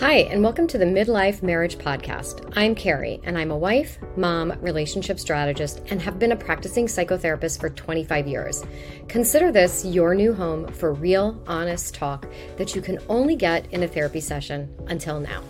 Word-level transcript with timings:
Hi, 0.00 0.20
and 0.30 0.42
welcome 0.42 0.66
to 0.68 0.78
the 0.78 0.86
Midlife 0.86 1.42
Marriage 1.42 1.76
Podcast. 1.76 2.50
I'm 2.56 2.74
Carrie, 2.74 3.20
and 3.24 3.36
I'm 3.36 3.50
a 3.50 3.58
wife, 3.58 3.98
mom, 4.16 4.54
relationship 4.62 5.20
strategist, 5.20 5.82
and 5.90 6.00
have 6.00 6.18
been 6.18 6.32
a 6.32 6.36
practicing 6.36 6.86
psychotherapist 6.86 7.60
for 7.60 7.68
25 7.68 8.26
years. 8.26 8.64
Consider 9.08 9.52
this 9.52 9.84
your 9.84 10.14
new 10.14 10.32
home 10.32 10.72
for 10.72 10.94
real, 10.94 11.38
honest 11.46 11.94
talk 11.94 12.26
that 12.56 12.74
you 12.74 12.80
can 12.80 12.98
only 13.10 13.36
get 13.36 13.70
in 13.74 13.82
a 13.82 13.88
therapy 13.88 14.20
session 14.20 14.74
until 14.86 15.20
now. 15.20 15.42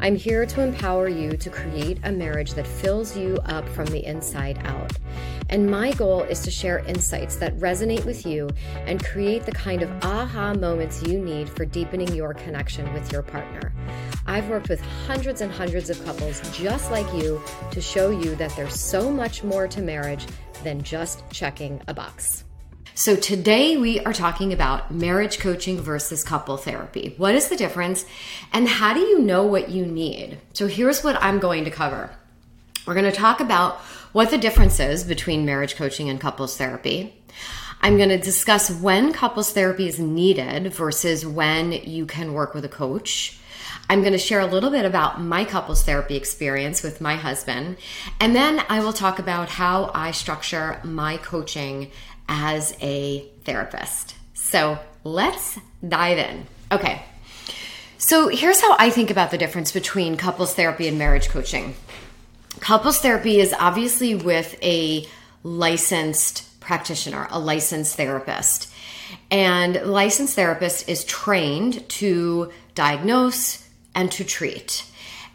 I'm 0.00 0.16
here 0.16 0.46
to 0.46 0.62
empower 0.62 1.08
you 1.08 1.36
to 1.36 1.50
create 1.50 1.98
a 2.04 2.12
marriage 2.12 2.54
that 2.54 2.66
fills 2.66 3.16
you 3.16 3.38
up 3.44 3.68
from 3.68 3.86
the 3.86 4.04
inside 4.04 4.58
out. 4.64 4.92
And 5.48 5.70
my 5.70 5.92
goal 5.92 6.22
is 6.22 6.40
to 6.40 6.50
share 6.50 6.78
insights 6.80 7.36
that 7.36 7.56
resonate 7.58 8.04
with 8.04 8.26
you 8.26 8.48
and 8.86 9.04
create 9.04 9.44
the 9.44 9.52
kind 9.52 9.82
of 9.82 9.90
aha 10.02 10.54
moments 10.54 11.02
you 11.02 11.20
need 11.20 11.48
for 11.48 11.64
deepening 11.64 12.12
your 12.14 12.34
connection 12.34 12.92
with 12.92 13.12
your 13.12 13.22
partner. 13.22 13.72
I've 14.26 14.48
worked 14.48 14.68
with 14.68 14.80
hundreds 15.06 15.40
and 15.40 15.52
hundreds 15.52 15.90
of 15.90 16.04
couples 16.04 16.40
just 16.56 16.90
like 16.90 17.12
you 17.14 17.40
to 17.70 17.80
show 17.80 18.10
you 18.10 18.34
that 18.36 18.54
there's 18.56 18.78
so 18.78 19.10
much 19.10 19.44
more 19.44 19.68
to 19.68 19.80
marriage 19.80 20.26
than 20.64 20.82
just 20.82 21.22
checking 21.30 21.80
a 21.86 21.94
box. 21.94 22.45
So, 22.98 23.14
today 23.14 23.76
we 23.76 24.00
are 24.00 24.14
talking 24.14 24.54
about 24.54 24.90
marriage 24.90 25.38
coaching 25.38 25.78
versus 25.78 26.24
couple 26.24 26.56
therapy. 26.56 27.12
What 27.18 27.34
is 27.34 27.50
the 27.50 27.56
difference, 27.56 28.06
and 28.54 28.66
how 28.66 28.94
do 28.94 29.00
you 29.00 29.18
know 29.18 29.42
what 29.42 29.68
you 29.68 29.84
need? 29.84 30.38
So, 30.54 30.66
here's 30.66 31.04
what 31.04 31.22
I'm 31.22 31.38
going 31.38 31.66
to 31.66 31.70
cover 31.70 32.10
we're 32.86 32.94
going 32.94 33.04
to 33.04 33.12
talk 33.12 33.40
about 33.40 33.76
what 34.12 34.30
the 34.30 34.38
difference 34.38 34.80
is 34.80 35.04
between 35.04 35.44
marriage 35.44 35.76
coaching 35.76 36.08
and 36.08 36.18
couples 36.18 36.56
therapy. 36.56 37.14
I'm 37.82 37.98
going 37.98 38.08
to 38.08 38.16
discuss 38.16 38.70
when 38.70 39.12
couples 39.12 39.52
therapy 39.52 39.88
is 39.88 40.00
needed 40.00 40.72
versus 40.72 41.26
when 41.26 41.72
you 41.72 42.06
can 42.06 42.32
work 42.32 42.54
with 42.54 42.64
a 42.64 42.70
coach. 42.70 43.38
I'm 43.90 44.00
going 44.00 44.14
to 44.14 44.18
share 44.18 44.40
a 44.40 44.46
little 44.46 44.70
bit 44.70 44.86
about 44.86 45.20
my 45.20 45.44
couples 45.44 45.84
therapy 45.84 46.16
experience 46.16 46.82
with 46.82 47.00
my 47.00 47.16
husband. 47.16 47.76
And 48.20 48.34
then 48.34 48.64
I 48.68 48.80
will 48.80 48.94
talk 48.94 49.18
about 49.18 49.50
how 49.50 49.90
I 49.94 50.12
structure 50.12 50.80
my 50.82 51.18
coaching 51.18 51.90
as 52.28 52.76
a 52.80 53.28
therapist. 53.44 54.14
So 54.34 54.78
let's 55.04 55.58
dive 55.86 56.18
in. 56.18 56.46
Okay. 56.70 57.02
So 57.98 58.28
here's 58.28 58.60
how 58.60 58.76
I 58.78 58.90
think 58.90 59.10
about 59.10 59.30
the 59.30 59.38
difference 59.38 59.72
between 59.72 60.16
couples 60.16 60.54
therapy 60.54 60.86
and 60.88 60.98
marriage 60.98 61.28
coaching. 61.28 61.74
Couples 62.60 62.98
therapy 62.98 63.40
is 63.40 63.54
obviously 63.58 64.14
with 64.14 64.56
a 64.62 65.06
licensed 65.42 66.60
practitioner, 66.60 67.28
a 67.30 67.38
licensed 67.38 67.96
therapist. 67.96 68.72
And 69.30 69.76
licensed 69.84 70.34
therapist 70.34 70.88
is 70.88 71.04
trained 71.04 71.88
to 71.90 72.52
diagnose 72.74 73.68
and 73.94 74.10
to 74.12 74.24
treat. 74.24 74.84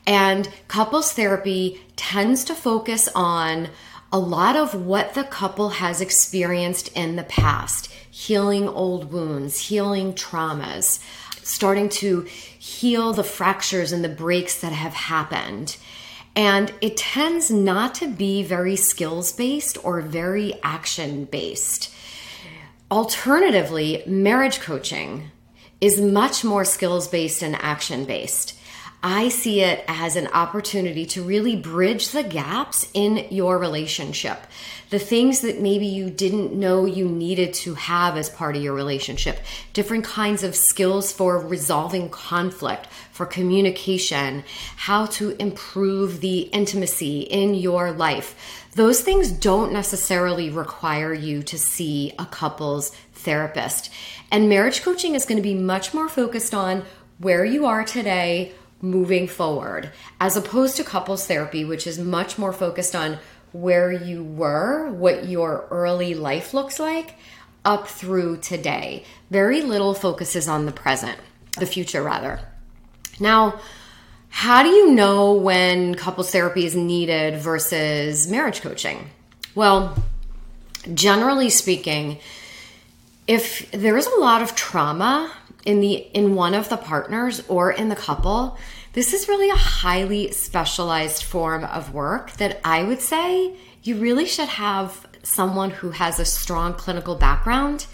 And 0.06 0.50
couples 0.68 1.14
therapy 1.14 1.82
tends 1.96 2.44
to 2.46 2.56
focus 2.56 3.08
on 3.16 3.70
a 4.12 4.20
lot 4.20 4.56
of 4.56 4.76
what 4.76 5.14
the 5.14 5.24
couple 5.24 5.70
has 5.70 6.02
experienced 6.02 6.90
in 6.90 7.16
the 7.16 7.24
past 7.24 7.92
healing 8.10 8.68
old 8.68 9.12
wounds, 9.12 9.58
healing 9.58 10.14
traumas, 10.14 11.02
starting 11.44 11.88
to 11.88 12.22
heal 12.22 13.14
the 13.14 13.24
fractures 13.24 13.92
and 13.92 14.04
the 14.04 14.10
breaks 14.10 14.60
that 14.60 14.74
have 14.74 14.94
happened. 14.94 15.78
And 16.36 16.74
it 16.82 16.98
tends 16.98 17.50
not 17.50 17.96
to 17.96 18.08
be 18.08 18.44
very 18.44 18.76
skills 18.76 19.32
based 19.32 19.78
or 19.84 20.02
very 20.02 20.54
action 20.62 21.26
based. 21.26 21.94
Alternatively, 22.92 24.04
marriage 24.06 24.60
coaching 24.60 25.32
is 25.80 26.00
much 26.00 26.44
more 26.44 26.66
skills 26.66 27.08
based 27.08 27.42
and 27.42 27.56
action 27.56 28.06
based. 28.06 28.58
I 29.04 29.30
see 29.30 29.62
it 29.62 29.84
as 29.88 30.16
an 30.16 30.28
opportunity 30.28 31.08
to 31.08 31.24
really 31.24 31.56
bridge 31.56 32.10
the 32.10 32.22
gaps 32.22 32.88
in 32.94 33.26
your 33.32 33.58
relationship. 33.58 34.40
The 34.92 35.00
things 35.00 35.40
that 35.42 35.60
maybe 35.60 35.88
you 35.88 36.12
didn't 36.12 36.54
know 36.54 36.86
you 36.86 37.08
needed 37.08 37.56
to 37.56 37.74
have 37.74 38.16
as 38.16 38.30
part 38.30 38.56
of 38.56 38.62
your 38.62 38.76
relationship, 38.76 39.40
different 39.74 40.04
kinds 40.04 40.44
of 40.44 40.56
skills 40.56 41.12
for 41.12 41.40
resolving 41.40 42.10
conflict, 42.10 42.86
for 43.12 43.26
communication, 43.26 44.44
how 44.76 45.08
to 45.08 45.32
improve 45.40 46.22
the 46.22 46.42
intimacy 46.42 47.22
in 47.22 47.56
your 47.56 47.92
life. 47.92 48.36
Those 48.76 49.02
things 49.02 49.32
don't 49.32 49.74
necessarily 49.74 50.52
require 50.52 51.14
you 51.14 51.42
to 51.44 51.58
see 51.58 52.14
a 52.20 52.26
couple's 52.26 52.92
therapist. 53.14 53.90
And 54.30 54.48
marriage 54.48 54.84
coaching 54.84 55.16
is 55.16 55.26
going 55.26 55.38
to 55.38 55.42
be 55.42 55.56
much 55.56 55.92
more 55.92 56.08
focused 56.08 56.54
on 56.54 56.84
where 57.18 57.46
you 57.46 57.66
are 57.66 57.84
today 57.84 58.54
moving 58.82 59.28
forward, 59.28 59.92
as 60.20 60.36
opposed 60.36 60.76
to 60.78 60.84
couples 60.84 61.28
therapy, 61.28 61.64
which 61.64 61.86
is 61.86 62.00
much 62.00 62.38
more 62.38 62.54
focused 62.54 62.96
on 62.96 63.20
where 63.52 63.92
you 63.92 64.24
were, 64.24 64.90
what 64.90 65.28
your 65.28 65.68
early 65.70 66.14
life 66.14 66.54
looks 66.54 66.80
like, 66.80 67.16
up 67.64 67.88
through 67.88 68.38
today. 68.38 69.04
Very 69.30 69.62
little 69.62 69.94
focuses 69.94 70.48
on 70.48 70.66
the 70.66 70.72
present, 70.72 71.20
the 71.58 71.66
future 71.66 72.02
rather. 72.02 72.40
Now, 73.20 73.60
how 74.30 74.64
do 74.64 74.70
you 74.70 74.92
know 74.92 75.34
when 75.34 75.96
couples 75.96 76.32
therapy 76.32 76.66
is 76.66 76.76
needed 76.76 77.38
versus 77.40 78.30
marriage 78.32 78.62
coaching? 78.62 79.10
Well, 79.54 80.02
generally 80.94 81.50
speaking, 81.50 82.20
if 83.28 83.70
there 83.72 83.98
is 83.98 84.08
a 84.08 84.20
lot 84.20 84.42
of 84.42 84.56
trauma 84.56 85.32
in 85.66 85.80
the 85.80 85.94
in 85.94 86.36
one 86.36 86.54
of 86.54 86.70
the 86.70 86.78
partners 86.78 87.44
or 87.48 87.72
in 87.72 87.90
the 87.90 87.96
couple 87.96 88.58
this 88.94 89.14
is 89.14 89.28
really 89.28 89.50
a 89.50 89.56
highly 89.56 90.32
specialized 90.32 91.24
form 91.24 91.64
of 91.64 91.94
work 91.94 92.32
that 92.34 92.60
i 92.64 92.84
would 92.84 93.02
say 93.02 93.56
you 93.84 93.96
really 93.96 94.26
should 94.26 94.50
have 94.50 95.08
someone 95.24 95.70
who 95.70 95.92
has 95.92 96.20
a 96.20 96.26
strong 96.26 96.74
clinical 96.74 97.16
background 97.16 97.86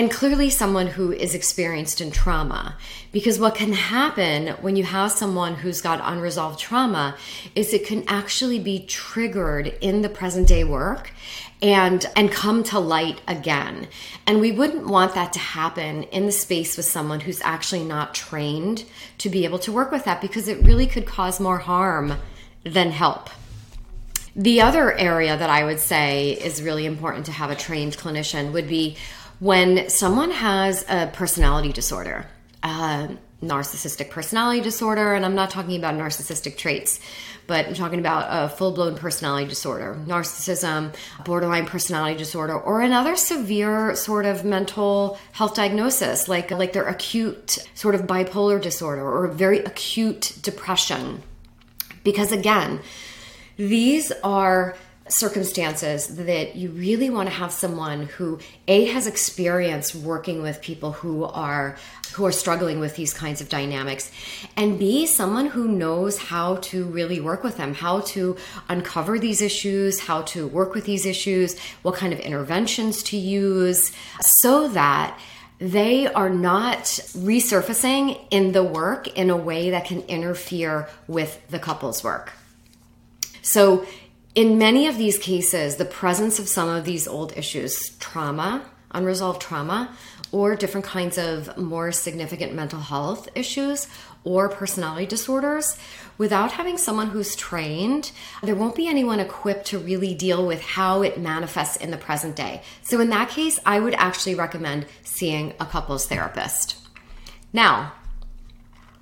and 0.00 0.10
clearly 0.10 0.48
someone 0.48 0.86
who 0.86 1.12
is 1.12 1.34
experienced 1.34 2.00
in 2.00 2.10
trauma. 2.10 2.74
Because 3.12 3.38
what 3.38 3.54
can 3.54 3.74
happen 3.74 4.46
when 4.62 4.74
you 4.74 4.84
have 4.84 5.12
someone 5.12 5.56
who's 5.56 5.82
got 5.82 6.00
unresolved 6.02 6.58
trauma 6.58 7.18
is 7.54 7.74
it 7.74 7.84
can 7.84 8.04
actually 8.08 8.58
be 8.58 8.86
triggered 8.86 9.66
in 9.82 10.00
the 10.00 10.08
present 10.08 10.48
day 10.48 10.64
work 10.64 11.12
and 11.60 12.06
and 12.16 12.32
come 12.32 12.62
to 12.62 12.78
light 12.78 13.20
again. 13.28 13.88
And 14.26 14.40
we 14.40 14.52
wouldn't 14.52 14.86
want 14.86 15.14
that 15.16 15.34
to 15.34 15.38
happen 15.38 16.04
in 16.04 16.24
the 16.24 16.32
space 16.32 16.78
with 16.78 16.86
someone 16.86 17.20
who's 17.20 17.42
actually 17.42 17.84
not 17.84 18.14
trained 18.14 18.86
to 19.18 19.28
be 19.28 19.44
able 19.44 19.58
to 19.58 19.70
work 19.70 19.92
with 19.92 20.06
that 20.06 20.22
because 20.22 20.48
it 20.48 20.64
really 20.64 20.86
could 20.86 21.04
cause 21.04 21.38
more 21.38 21.58
harm 21.58 22.14
than 22.64 22.90
help. 22.90 23.28
The 24.36 24.62
other 24.62 24.92
area 24.92 25.36
that 25.36 25.50
I 25.50 25.64
would 25.64 25.80
say 25.80 26.30
is 26.30 26.62
really 26.62 26.86
important 26.86 27.26
to 27.26 27.32
have 27.32 27.50
a 27.50 27.56
trained 27.56 27.98
clinician 27.98 28.52
would 28.52 28.68
be 28.68 28.96
when 29.40 29.88
someone 29.88 30.30
has 30.30 30.84
a 30.88 31.08
personality 31.12 31.72
disorder, 31.72 32.26
narcissistic 32.62 34.10
personality 34.10 34.60
disorder, 34.60 35.14
and 35.14 35.24
I'm 35.24 35.34
not 35.34 35.50
talking 35.50 35.76
about 35.76 35.94
narcissistic 35.94 36.58
traits, 36.58 37.00
but 37.46 37.66
I'm 37.66 37.74
talking 37.74 37.98
about 37.98 38.26
a 38.28 38.48
full 38.54 38.70
blown 38.70 38.96
personality 38.96 39.48
disorder, 39.48 39.98
narcissism, 40.06 40.94
borderline 41.24 41.66
personality 41.66 42.18
disorder, 42.18 42.56
or 42.56 42.82
another 42.82 43.16
severe 43.16 43.96
sort 43.96 44.26
of 44.26 44.44
mental 44.44 45.18
health 45.32 45.54
diagnosis, 45.54 46.28
like, 46.28 46.50
like 46.50 46.74
their 46.74 46.86
acute 46.86 47.58
sort 47.74 47.94
of 47.94 48.02
bipolar 48.02 48.60
disorder 48.60 49.02
or 49.02 49.26
very 49.28 49.60
acute 49.60 50.38
depression. 50.42 51.22
Because 52.04 52.30
again, 52.30 52.80
these 53.56 54.12
are 54.22 54.76
circumstances 55.10 56.08
that 56.16 56.56
you 56.56 56.70
really 56.70 57.10
want 57.10 57.28
to 57.28 57.34
have 57.34 57.52
someone 57.52 58.06
who 58.06 58.38
a 58.68 58.86
has 58.86 59.06
experience 59.06 59.94
working 59.94 60.40
with 60.40 60.60
people 60.60 60.92
who 60.92 61.24
are 61.24 61.76
who 62.14 62.24
are 62.24 62.32
struggling 62.32 62.80
with 62.80 62.96
these 62.96 63.12
kinds 63.12 63.40
of 63.40 63.48
dynamics 63.48 64.10
and 64.56 64.78
b 64.78 65.06
someone 65.06 65.46
who 65.46 65.68
knows 65.68 66.18
how 66.18 66.56
to 66.56 66.84
really 66.84 67.20
work 67.20 67.42
with 67.42 67.56
them 67.56 67.74
how 67.74 68.00
to 68.00 68.36
uncover 68.68 69.18
these 69.18 69.42
issues 69.42 70.00
how 70.00 70.22
to 70.22 70.46
work 70.46 70.74
with 70.74 70.84
these 70.84 71.04
issues 71.04 71.58
what 71.82 71.94
kind 71.94 72.12
of 72.12 72.20
interventions 72.20 73.02
to 73.02 73.16
use 73.16 73.92
so 74.20 74.68
that 74.68 75.18
they 75.60 76.06
are 76.06 76.30
not 76.30 76.84
resurfacing 77.14 78.18
in 78.30 78.52
the 78.52 78.64
work 78.64 79.06
in 79.08 79.28
a 79.28 79.36
way 79.36 79.70
that 79.70 79.84
can 79.84 80.00
interfere 80.02 80.88
with 81.06 81.46
the 81.48 81.58
couple's 81.58 82.02
work. 82.02 82.32
So 83.42 83.86
in 84.34 84.58
many 84.58 84.86
of 84.86 84.96
these 84.96 85.18
cases, 85.18 85.76
the 85.76 85.84
presence 85.84 86.38
of 86.38 86.48
some 86.48 86.68
of 86.68 86.84
these 86.84 87.08
old 87.08 87.36
issues, 87.36 87.90
trauma, 87.98 88.64
unresolved 88.92 89.40
trauma, 89.40 89.94
or 90.32 90.54
different 90.54 90.86
kinds 90.86 91.18
of 91.18 91.56
more 91.56 91.90
significant 91.90 92.54
mental 92.54 92.78
health 92.78 93.28
issues 93.34 93.88
or 94.22 94.48
personality 94.48 95.06
disorders, 95.06 95.76
without 96.18 96.52
having 96.52 96.76
someone 96.76 97.08
who's 97.08 97.34
trained, 97.34 98.12
there 98.42 98.54
won't 98.54 98.76
be 98.76 98.86
anyone 98.86 99.18
equipped 99.18 99.66
to 99.66 99.78
really 99.78 100.14
deal 100.14 100.46
with 100.46 100.60
how 100.60 101.02
it 101.02 101.18
manifests 101.18 101.76
in 101.76 101.90
the 101.90 101.96
present 101.96 102.36
day. 102.36 102.62
So, 102.82 103.00
in 103.00 103.08
that 103.10 103.30
case, 103.30 103.58
I 103.64 103.80
would 103.80 103.94
actually 103.94 104.34
recommend 104.34 104.86
seeing 105.02 105.54
a 105.58 105.64
couples 105.64 106.06
therapist. 106.06 106.76
Now, 107.52 107.94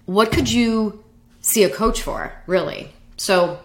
what 0.06 0.30
could 0.30 0.50
you 0.50 1.04
see 1.40 1.64
a 1.64 1.68
coach 1.68 2.00
for, 2.00 2.32
really? 2.46 2.92
So, 3.16 3.58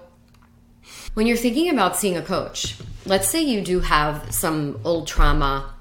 when 1.14 1.28
you're 1.28 1.38
thinking 1.38 1.70
about 1.70 1.96
seeing 1.96 2.18
a 2.18 2.22
coach, 2.22 2.76
let's 3.06 3.30
say 3.30 3.42
you 3.42 3.62
do 3.62 3.82
have 3.82 4.34
some 4.34 4.80
old 4.84 5.08
trauma, 5.08 5.74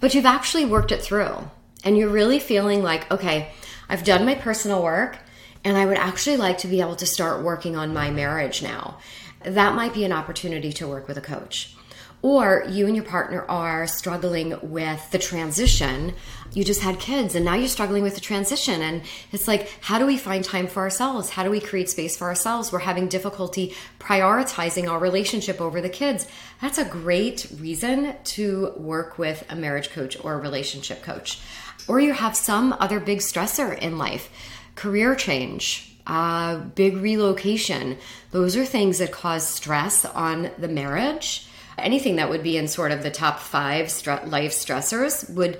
but 0.00 0.14
you've 0.14 0.26
actually 0.26 0.64
worked 0.64 0.92
it 0.92 1.00
through 1.00 1.36
and 1.82 1.96
you're 1.96 2.10
really 2.10 2.38
feeling 2.38 2.82
like, 2.82 3.10
okay, 3.10 3.52
I've 3.88 4.04
done 4.04 4.26
my 4.26 4.34
personal 4.34 4.82
work 4.82 5.18
and 5.64 5.76
I 5.76 5.86
would 5.86 5.96
actually 5.96 6.36
like 6.36 6.58
to 6.58 6.68
be 6.68 6.80
able 6.80 6.96
to 6.96 7.06
start 7.06 7.42
working 7.42 7.76
on 7.76 7.94
my 7.94 8.10
marriage 8.10 8.62
now. 8.62 8.98
That 9.44 9.74
might 9.74 9.94
be 9.94 10.04
an 10.04 10.12
opportunity 10.12 10.72
to 10.74 10.88
work 10.88 11.08
with 11.08 11.16
a 11.16 11.22
coach 11.22 11.74
or 12.22 12.64
you 12.68 12.86
and 12.86 12.94
your 12.94 13.04
partner 13.04 13.44
are 13.48 13.86
struggling 13.86 14.54
with 14.62 15.10
the 15.10 15.18
transition. 15.18 16.14
You 16.52 16.64
just 16.64 16.80
had 16.80 16.98
kids 16.98 17.34
and 17.36 17.44
now 17.44 17.54
you're 17.54 17.68
struggling 17.68 18.02
with 18.02 18.16
the 18.16 18.20
transition. 18.20 18.82
And 18.82 19.02
it's 19.30 19.46
like, 19.46 19.72
how 19.80 19.98
do 19.98 20.06
we 20.06 20.16
find 20.16 20.44
time 20.44 20.66
for 20.66 20.80
ourselves? 20.80 21.30
How 21.30 21.44
do 21.44 21.50
we 21.50 21.60
create 21.60 21.88
space 21.88 22.16
for 22.16 22.26
ourselves? 22.26 22.72
We're 22.72 22.80
having 22.80 23.06
difficulty 23.06 23.74
prioritizing 24.00 24.90
our 24.90 24.98
relationship 24.98 25.60
over 25.60 25.80
the 25.80 25.88
kids. 25.88 26.26
That's 26.60 26.78
a 26.78 26.84
great 26.84 27.46
reason 27.58 28.16
to 28.24 28.72
work 28.76 29.16
with 29.16 29.44
a 29.48 29.54
marriage 29.54 29.90
coach 29.90 30.16
or 30.24 30.34
a 30.34 30.38
relationship 30.38 31.02
coach. 31.02 31.40
Or 31.86 32.00
you 32.00 32.12
have 32.12 32.36
some 32.36 32.74
other 32.74 32.98
big 32.98 33.18
stressor 33.18 33.78
in 33.78 33.96
life, 33.96 34.28
career 34.74 35.14
change, 35.14 35.96
uh, 36.06 36.56
big 36.58 36.96
relocation. 36.96 37.96
Those 38.32 38.56
are 38.56 38.64
things 38.64 38.98
that 38.98 39.12
cause 39.12 39.46
stress 39.46 40.04
on 40.04 40.50
the 40.58 40.68
marriage 40.68 41.46
anything 41.78 42.16
that 42.16 42.28
would 42.28 42.42
be 42.42 42.56
in 42.56 42.68
sort 42.68 42.92
of 42.92 43.02
the 43.02 43.10
top 43.10 43.38
five 43.40 43.86
life 44.26 44.52
stressors 44.52 45.32
would 45.34 45.58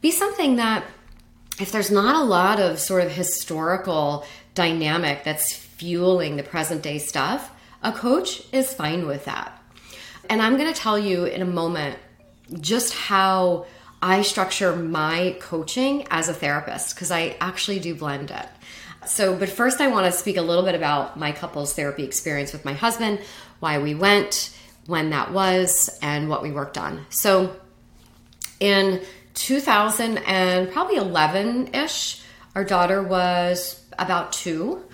be 0.00 0.10
something 0.10 0.56
that 0.56 0.84
if 1.60 1.72
there's 1.72 1.90
not 1.90 2.16
a 2.16 2.24
lot 2.24 2.58
of 2.58 2.78
sort 2.78 3.04
of 3.04 3.10
historical 3.10 4.24
dynamic 4.54 5.24
that's 5.24 5.54
fueling 5.54 6.36
the 6.36 6.42
present 6.42 6.82
day 6.82 6.98
stuff, 6.98 7.52
a 7.82 7.92
coach 7.92 8.42
is 8.52 8.72
fine 8.72 9.06
with 9.06 9.24
that. 9.26 9.56
And 10.28 10.40
I'm 10.40 10.56
going 10.56 10.72
to 10.72 10.78
tell 10.78 10.98
you 10.98 11.24
in 11.24 11.42
a 11.42 11.46
moment 11.46 11.98
just 12.60 12.94
how 12.94 13.66
I 14.02 14.22
structure 14.22 14.74
my 14.74 15.36
coaching 15.40 16.06
as 16.10 16.28
a 16.28 16.34
therapist 16.34 16.94
because 16.94 17.10
I 17.10 17.36
actually 17.40 17.80
do 17.80 17.94
blend 17.94 18.30
it. 18.30 18.46
So, 19.06 19.34
but 19.34 19.48
first, 19.48 19.80
I 19.80 19.88
want 19.88 20.06
to 20.06 20.12
speak 20.12 20.36
a 20.36 20.42
little 20.42 20.64
bit 20.64 20.74
about 20.74 21.18
my 21.18 21.32
couples 21.32 21.74
therapy 21.74 22.04
experience 22.04 22.52
with 22.52 22.64
my 22.64 22.72
husband, 22.72 23.20
why 23.58 23.78
we 23.78 23.94
went, 23.94 24.56
when 24.86 25.10
that 25.10 25.32
was 25.32 25.98
and 26.02 26.28
what 26.28 26.42
we 26.42 26.50
worked 26.50 26.76
on. 26.76 27.06
So 27.10 27.56
in 28.58 29.02
2000 29.34 30.18
and 30.18 30.70
probably 30.70 30.96
11 30.96 31.74
ish, 31.74 32.22
our 32.54 32.64
daughter 32.64 33.02
was 33.02 33.82
about 33.98 34.32
two. 34.32 34.84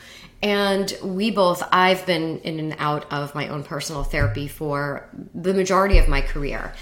And 0.42 0.96
we 1.02 1.30
both, 1.30 1.62
I've 1.72 2.04
been 2.06 2.38
in 2.40 2.60
and 2.60 2.76
out 2.78 3.10
of 3.12 3.34
my 3.34 3.48
own 3.48 3.64
personal 3.64 4.04
therapy 4.04 4.48
for 4.48 5.08
the 5.34 5.54
majority 5.54 5.98
of 5.98 6.08
my 6.08 6.20
career. 6.20 6.74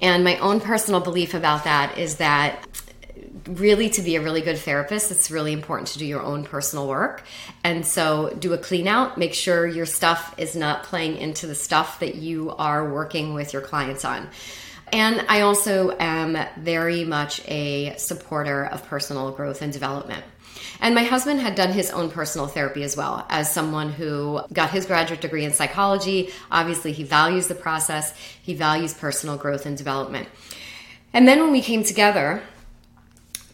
And 0.00 0.24
my 0.24 0.38
own 0.38 0.60
personal 0.60 1.00
belief 1.00 1.34
about 1.34 1.64
that 1.64 1.98
is 1.98 2.16
that 2.16 2.66
really 3.46 3.90
to 3.90 4.02
be 4.02 4.16
a 4.16 4.20
really 4.20 4.40
good 4.40 4.58
therapist 4.58 5.10
it's 5.10 5.30
really 5.30 5.52
important 5.52 5.88
to 5.88 5.98
do 5.98 6.06
your 6.06 6.22
own 6.22 6.44
personal 6.44 6.86
work 6.86 7.24
and 7.64 7.84
so 7.84 8.34
do 8.38 8.52
a 8.52 8.58
clean 8.58 8.86
out 8.86 9.18
make 9.18 9.34
sure 9.34 9.66
your 9.66 9.86
stuff 9.86 10.34
is 10.38 10.54
not 10.54 10.82
playing 10.84 11.16
into 11.16 11.46
the 11.46 11.54
stuff 11.54 12.00
that 12.00 12.14
you 12.14 12.50
are 12.50 12.90
working 12.90 13.34
with 13.34 13.52
your 13.52 13.62
clients 13.62 14.04
on 14.04 14.28
and 14.92 15.24
i 15.28 15.40
also 15.40 15.96
am 15.98 16.36
very 16.58 17.04
much 17.04 17.40
a 17.48 17.94
supporter 17.96 18.66
of 18.66 18.84
personal 18.86 19.30
growth 19.32 19.62
and 19.62 19.72
development 19.72 20.24
and 20.80 20.94
my 20.94 21.04
husband 21.04 21.40
had 21.40 21.54
done 21.54 21.72
his 21.72 21.90
own 21.90 22.10
personal 22.10 22.46
therapy 22.46 22.82
as 22.82 22.96
well 22.96 23.26
as 23.28 23.52
someone 23.52 23.92
who 23.92 24.40
got 24.52 24.70
his 24.70 24.86
graduate 24.86 25.20
degree 25.20 25.44
in 25.44 25.52
psychology. 25.52 26.30
Obviously, 26.50 26.92
he 26.92 27.04
values 27.04 27.48
the 27.48 27.54
process, 27.54 28.14
he 28.42 28.54
values 28.54 28.94
personal 28.94 29.36
growth 29.36 29.66
and 29.66 29.76
development. 29.76 30.26
And 31.12 31.28
then 31.28 31.40
when 31.40 31.52
we 31.52 31.60
came 31.60 31.84
together, 31.84 32.42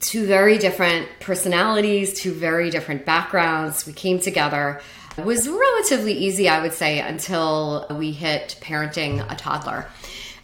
two 0.00 0.26
very 0.26 0.58
different 0.58 1.08
personalities, 1.20 2.20
two 2.20 2.32
very 2.32 2.70
different 2.70 3.04
backgrounds. 3.04 3.86
We 3.86 3.92
came 3.92 4.20
together. 4.20 4.80
It 5.18 5.24
was 5.24 5.48
relatively 5.48 6.12
easy, 6.12 6.48
I 6.48 6.60
would 6.60 6.74
say, 6.74 7.00
until 7.00 7.86
we 7.90 8.12
hit 8.12 8.58
parenting 8.60 9.28
a 9.30 9.34
toddler. 9.34 9.86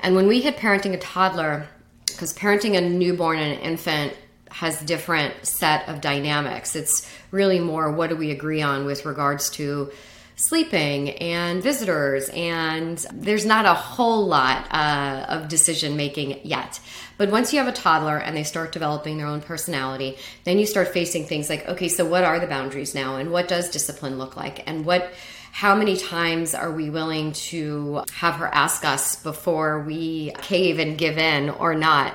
And 0.02 0.14
when 0.16 0.26
we 0.26 0.40
hit 0.40 0.56
parenting 0.56 0.92
a 0.92 0.98
toddler, 0.98 1.66
because 2.06 2.34
parenting 2.34 2.76
a 2.76 2.80
newborn 2.80 3.38
and 3.38 3.52
an 3.52 3.60
infant 3.60 4.14
has 4.52 4.80
different 4.82 5.46
set 5.46 5.88
of 5.88 6.00
dynamics. 6.00 6.76
It's 6.76 7.10
really 7.30 7.58
more 7.58 7.90
what 7.90 8.10
do 8.10 8.16
we 8.16 8.30
agree 8.30 8.60
on 8.60 8.84
with 8.84 9.06
regards 9.06 9.48
to 9.50 9.90
sleeping 10.36 11.10
and 11.10 11.62
visitors, 11.62 12.28
and 12.30 12.98
there's 13.12 13.46
not 13.46 13.64
a 13.64 13.74
whole 13.74 14.26
lot 14.26 14.66
uh, 14.70 15.26
of 15.28 15.48
decision 15.48 15.96
making 15.96 16.40
yet. 16.44 16.80
But 17.18 17.30
once 17.30 17.52
you 17.52 17.58
have 17.58 17.68
a 17.68 17.72
toddler 17.72 18.18
and 18.18 18.36
they 18.36 18.42
start 18.42 18.72
developing 18.72 19.18
their 19.18 19.26
own 19.26 19.42
personality, 19.42 20.16
then 20.44 20.58
you 20.58 20.66
start 20.66 20.88
facing 20.88 21.26
things 21.26 21.48
like, 21.48 21.68
okay, 21.68 21.88
so 21.88 22.04
what 22.04 22.24
are 22.24 22.40
the 22.40 22.46
boundaries 22.46 22.94
now, 22.94 23.16
and 23.16 23.30
what 23.30 23.48
does 23.48 23.70
discipline 23.70 24.18
look 24.18 24.36
like, 24.36 24.66
and 24.68 24.84
what 24.84 25.12
how 25.52 25.76
many 25.76 25.98
times 25.98 26.54
are 26.54 26.72
we 26.72 26.88
willing 26.88 27.32
to 27.32 28.02
have 28.14 28.36
her 28.36 28.46
ask 28.46 28.86
us 28.86 29.22
before 29.22 29.80
we 29.80 30.32
cave 30.40 30.78
and 30.78 30.96
give 30.96 31.18
in 31.18 31.50
or 31.50 31.74
not? 31.74 32.14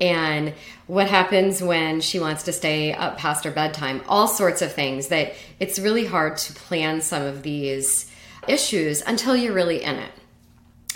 And 0.00 0.54
what 0.86 1.08
happens 1.08 1.62
when 1.62 2.00
she 2.00 2.20
wants 2.20 2.44
to 2.44 2.52
stay 2.52 2.92
up 2.92 3.18
past 3.18 3.44
her 3.44 3.50
bedtime? 3.50 4.02
All 4.08 4.28
sorts 4.28 4.62
of 4.62 4.72
things 4.72 5.08
that 5.08 5.34
it's 5.60 5.78
really 5.78 6.06
hard 6.06 6.36
to 6.38 6.52
plan 6.52 7.00
some 7.00 7.22
of 7.22 7.42
these 7.42 8.10
issues 8.46 9.02
until 9.02 9.36
you're 9.36 9.52
really 9.52 9.82
in 9.82 9.96
it. 9.96 10.12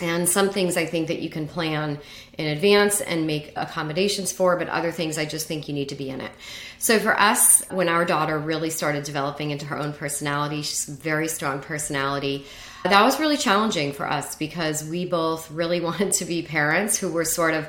And 0.00 0.28
some 0.28 0.50
things 0.50 0.76
I 0.76 0.87
think 0.87 1.08
that 1.08 1.20
you 1.20 1.31
can 1.31 1.46
plan 1.46 2.00
in 2.38 2.46
advance 2.46 3.00
and 3.00 3.26
make 3.26 3.52
accommodations 3.56 4.32
for, 4.32 4.56
but 4.56 4.69
other 4.69 4.90
things 4.90 5.19
I 5.19 5.26
just 5.26 5.46
think 5.46 5.69
you 5.69 5.75
need 5.75 5.90
to 5.90 5.94
be 5.94 6.10
in 6.10 6.20
it. 6.20 6.32
So 6.78 6.98
for 6.98 7.19
us, 7.19 7.62
when 7.70 7.88
our 7.88 8.05
daughter 8.05 8.38
really 8.38 8.70
started 8.70 9.05
developing 9.05 9.50
into 9.50 9.66
her 9.66 9.78
own 9.78 9.93
personality, 9.93 10.62
she's 10.62 10.88
a 10.88 10.93
very 10.93 11.28
strong 11.28 11.60
personality. 11.60 12.46
That 12.84 13.05
was 13.05 13.20
really 13.20 13.37
challenging 13.37 13.93
for 13.93 14.10
us 14.10 14.34
because 14.34 14.82
we 14.82 15.05
both 15.05 15.50
really 15.50 15.81
wanted 15.88 16.12
to 16.14 16.25
be 16.25 16.43
parents 16.43 16.98
who 16.98 17.12
were 17.12 17.25
sort 17.25 17.55
of 17.55 17.69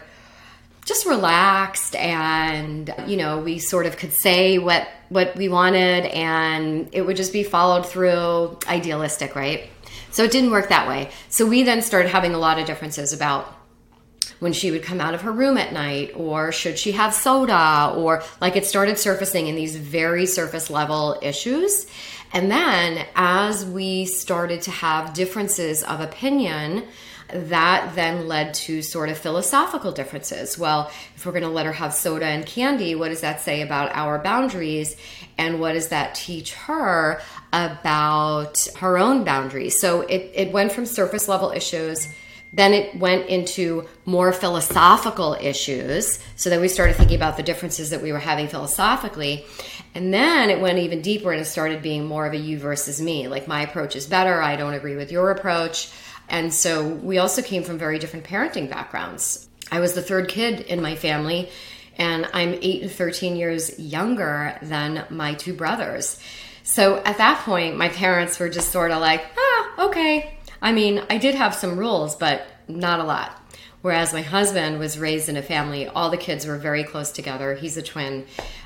just 0.86 1.06
relaxed 1.06 1.96
and 1.96 2.94
you 3.08 3.16
know 3.16 3.40
we 3.40 3.58
sort 3.58 3.86
of 3.86 3.96
could 3.98 4.12
say 4.12 4.58
what 4.58 4.88
what 5.10 5.36
we 5.36 5.48
wanted 5.48 6.06
and 6.08 6.90
it 6.92 7.04
would 7.04 7.16
just 7.16 7.32
be 7.32 7.44
followed 7.44 7.86
through 7.86 8.58
idealistic 8.68 9.36
right 9.36 9.70
so 10.14 10.24
it 10.24 10.32
didn't 10.32 10.52
work 10.52 10.70
that 10.70 10.88
way. 10.88 11.10
So 11.30 11.48
we 11.48 11.64
then 11.64 11.82
started 11.82 12.10
having 12.10 12.36
a 12.36 12.38
lot 12.38 12.60
of 12.60 12.68
differences 12.68 13.14
about 13.14 13.52
when 14.40 14.54
she 14.54 14.70
would 14.70 14.84
come 14.84 15.02
out 15.02 15.16
of 15.16 15.22
her 15.22 15.32
room 15.32 15.58
at 15.58 15.74
night 15.74 16.12
or 16.16 16.52
should 16.52 16.78
she 16.78 16.92
have 16.92 17.16
soda 17.16 17.92
or 17.96 18.22
like 18.40 18.56
it 18.56 18.66
started 18.68 19.00
surfacing 19.00 19.48
in 19.48 19.56
these 19.56 19.76
very 19.76 20.28
surface 20.28 20.70
level 20.70 21.18
issues. 21.24 21.88
And 22.32 22.52
then 22.52 23.08
as 23.16 23.66
we 23.66 24.06
started 24.06 24.62
to 24.64 24.72
have 24.72 25.16
differences 25.16 25.82
of 25.82 26.00
opinion, 26.00 26.84
that 27.34 27.96
then 27.96 28.28
led 28.28 28.54
to 28.54 28.82
sort 28.82 29.10
of 29.10 29.18
philosophical 29.18 29.92
differences. 29.92 30.58
Well, 30.58 30.92
if 31.16 31.26
we're 31.26 31.32
going 31.32 31.44
to 31.44 31.50
let 31.50 31.66
her 31.66 31.72
have 31.72 31.94
soda 31.94 32.26
and 32.26 32.46
candy, 32.46 32.96
what 32.96 33.10
does 33.10 33.22
that 33.22 33.42
say 33.42 33.62
about 33.62 33.92
our 33.94 34.20
boundaries? 34.20 34.96
And 35.38 35.60
what 35.60 35.74
does 35.74 35.90
that 35.90 36.16
teach 36.16 36.54
her 36.54 37.22
about 37.52 38.68
her 38.78 38.98
own 38.98 39.24
boundaries? 39.24 39.80
So 39.80 40.02
it, 40.02 40.32
it 40.34 40.52
went 40.52 40.72
from 40.72 40.86
surface 40.86 41.28
level 41.28 41.52
issues. 41.52 42.08
Then 42.54 42.74
it 42.74 42.96
went 42.96 43.30
into 43.30 43.88
more 44.06 44.32
philosophical 44.32 45.34
issues. 45.34 46.20
So 46.36 46.52
then 46.52 46.62
we 46.62 46.68
started 46.68 46.96
thinking 46.96 47.16
about 47.16 47.36
the 47.36 47.42
differences 47.44 47.90
that 47.90 48.04
we 48.04 48.12
were 48.12 48.20
having 48.20 48.48
philosophically. 48.48 49.46
And 49.96 50.14
then 50.14 50.52
it 50.52 50.60
went 50.62 50.78
even 50.78 51.02
deeper 51.02 51.32
and 51.32 51.42
it 51.42 51.46
started 51.46 51.82
being 51.82 52.06
more 52.06 52.28
of 52.28 52.34
a 52.34 52.38
you 52.38 52.60
versus 52.60 53.02
me. 53.02 53.28
Like 53.28 53.48
my 53.48 53.64
approach 53.64 53.96
is 53.96 54.06
better. 54.06 54.40
I 54.40 54.56
don't 54.56 54.76
agree 54.76 54.96
with 54.96 55.12
your 55.12 55.32
approach. 55.32 55.92
And 56.30 56.54
so 56.54 56.88
we 56.88 57.18
also 57.18 57.42
came 57.42 57.64
from 57.64 57.78
very 57.78 58.00
different 58.00 58.26
parenting 58.26 58.70
backgrounds. 58.70 59.48
I 59.72 59.80
was 59.80 59.94
the 59.94 60.02
third 60.02 60.30
kid 60.30 60.62
in 60.62 60.82
my 60.82 60.96
family, 60.96 61.50
and 61.98 62.28
I'm 62.34 62.54
8 62.62 62.84
and 62.84 62.92
13 62.92 63.36
years 63.36 63.80
younger 63.80 64.58
than 64.62 65.06
my 65.10 65.34
two 65.36 65.54
brothers. 65.54 66.20
So 66.64 66.98
at 67.04 67.18
that 67.18 67.44
point, 67.44 67.78
my 67.78 67.90
parents 67.90 68.40
were 68.40 68.50
just 68.50 68.72
sort 68.72 68.92
of 68.92 69.02
like, 69.02 69.26
ah, 69.38 69.88
okay. 69.88 70.38
I 70.62 70.72
mean, 70.72 71.04
I 71.10 71.18
did 71.18 71.36
have 71.36 71.54
some 71.54 71.78
rules, 71.78 72.16
but 72.16 72.48
not 72.68 73.00
a 73.00 73.04
lot. 73.04 73.40
Whereas 73.82 74.14
my 74.14 74.22
husband 74.22 74.80
was 74.80 74.98
raised 74.98 75.28
in 75.28 75.36
a 75.36 75.42
family, 75.42 75.88
all 75.88 76.10
the 76.10 76.18
kids 76.18 76.46
were 76.46 76.58
very 76.58 76.86
close 76.86 77.12
together. 77.12 77.54
He's 77.54 77.76
a 77.76 77.82
twin, 77.82 78.26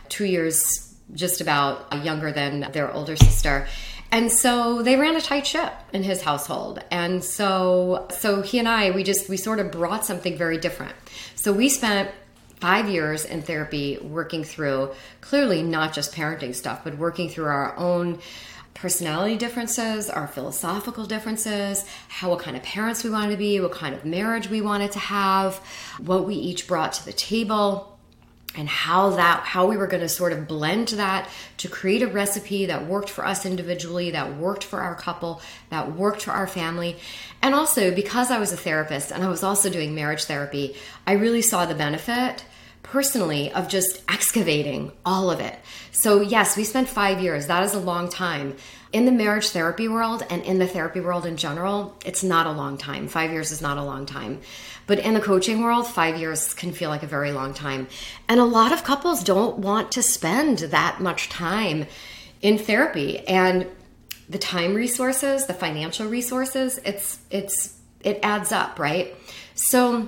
two 0.09 0.25
years 0.25 0.95
just 1.13 1.41
about 1.41 2.03
younger 2.03 2.31
than 2.31 2.71
their 2.71 2.93
older 2.93 3.15
sister. 3.15 3.67
And 4.11 4.31
so 4.31 4.81
they 4.81 4.95
ran 4.95 5.15
a 5.15 5.21
tight 5.21 5.45
ship 5.45 5.73
in 5.93 6.03
his 6.03 6.21
household. 6.21 6.83
And 6.91 7.23
so 7.23 8.07
so 8.09 8.41
he 8.41 8.59
and 8.59 8.67
I 8.67 8.91
we 8.91 9.03
just 9.03 9.29
we 9.29 9.37
sort 9.37 9.59
of 9.59 9.71
brought 9.71 10.05
something 10.05 10.37
very 10.37 10.57
different. 10.57 10.95
So 11.35 11.51
we 11.53 11.69
spent 11.69 12.09
five 12.59 12.89
years 12.89 13.25
in 13.25 13.41
therapy 13.41 13.99
working 14.01 14.43
through 14.43 14.91
clearly 15.21 15.61
not 15.61 15.93
just 15.93 16.13
parenting 16.13 16.55
stuff, 16.55 16.83
but 16.83 16.97
working 16.97 17.29
through 17.29 17.45
our 17.45 17.75
own 17.77 18.19
personality 18.73 19.35
differences, 19.37 20.09
our 20.09 20.27
philosophical 20.27 21.05
differences, 21.05 21.83
how 22.07 22.29
what 22.29 22.39
kind 22.39 22.55
of 22.55 22.63
parents 22.63 23.03
we 23.03 23.09
wanted 23.09 23.31
to 23.31 23.37
be, 23.37 23.59
what 23.59 23.71
kind 23.71 23.95
of 23.95 24.05
marriage 24.05 24.49
we 24.49 24.61
wanted 24.61 24.91
to 24.91 24.99
have, 24.99 25.55
what 25.99 26.25
we 26.25 26.35
each 26.35 26.67
brought 26.67 26.93
to 26.93 27.05
the 27.05 27.13
table 27.13 27.96
and 28.57 28.67
how 28.67 29.11
that 29.11 29.43
how 29.43 29.67
we 29.67 29.77
were 29.77 29.87
going 29.87 30.01
to 30.01 30.09
sort 30.09 30.33
of 30.33 30.47
blend 30.47 30.89
that 30.89 31.29
to 31.57 31.69
create 31.69 32.01
a 32.01 32.07
recipe 32.07 32.65
that 32.65 32.87
worked 32.87 33.09
for 33.09 33.25
us 33.25 33.45
individually 33.45 34.11
that 34.11 34.35
worked 34.35 34.63
for 34.63 34.81
our 34.81 34.95
couple 34.95 35.41
that 35.69 35.95
worked 35.95 36.23
for 36.23 36.31
our 36.31 36.47
family. 36.47 36.97
And 37.41 37.53
also 37.53 37.93
because 37.93 38.31
i 38.31 38.39
was 38.39 38.51
a 38.51 38.57
therapist 38.57 39.11
and 39.11 39.23
i 39.23 39.29
was 39.29 39.43
also 39.43 39.69
doing 39.69 39.93
marriage 39.93 40.25
therapy 40.25 40.75
i 41.05 41.13
really 41.13 41.41
saw 41.41 41.65
the 41.65 41.75
benefit 41.75 42.43
personally 42.83 43.51
of 43.51 43.67
just 43.67 44.01
excavating 44.09 44.91
all 45.05 45.29
of 45.29 45.39
it. 45.39 45.59
So 45.91 46.21
yes 46.21 46.57
we 46.57 46.63
spent 46.63 46.89
five 46.89 47.21
years. 47.21 47.47
That 47.47 47.63
is 47.63 47.73
a 47.73 47.79
long 47.79 48.09
time 48.09 48.55
in 48.93 49.05
the 49.05 49.11
marriage 49.11 49.49
therapy 49.49 49.87
world 49.87 50.25
and 50.29 50.41
in 50.43 50.59
the 50.59 50.67
therapy 50.67 50.99
world 50.99 51.25
in 51.25 51.37
general, 51.37 51.95
it's 52.05 52.23
not 52.23 52.47
a 52.47 52.51
long 52.51 52.77
time. 52.77 53.07
Five 53.07 53.31
years 53.31 53.51
is 53.51 53.61
not 53.61 53.77
a 53.77 53.83
long 53.83 54.05
time. 54.05 54.41
But 54.85 54.99
in 54.99 55.13
the 55.13 55.19
coaching 55.19 55.61
world, 55.61 55.85
five 55.87 56.17
years 56.17 56.53
can 56.53 56.71
feel 56.71 56.89
like 56.89 57.03
a 57.03 57.07
very 57.07 57.33
long 57.33 57.53
time. 57.53 57.87
And 58.29 58.39
a 58.39 58.45
lot 58.45 58.71
of 58.71 58.85
couples 58.85 59.23
don't 59.23 59.59
want 59.59 59.91
to 59.93 60.01
spend 60.01 60.59
that 60.59 61.01
much 61.01 61.27
time 61.27 61.85
in 62.41 62.57
therapy. 62.57 63.19
And 63.27 63.67
the 64.29 64.37
time 64.37 64.73
resources, 64.73 65.45
the 65.45 65.53
financial 65.53 66.07
resources, 66.07 66.79
it's 66.85 67.19
it's 67.29 67.77
it 68.01 68.19
adds 68.23 68.51
up, 68.51 68.79
right? 68.79 69.13
So 69.55 70.07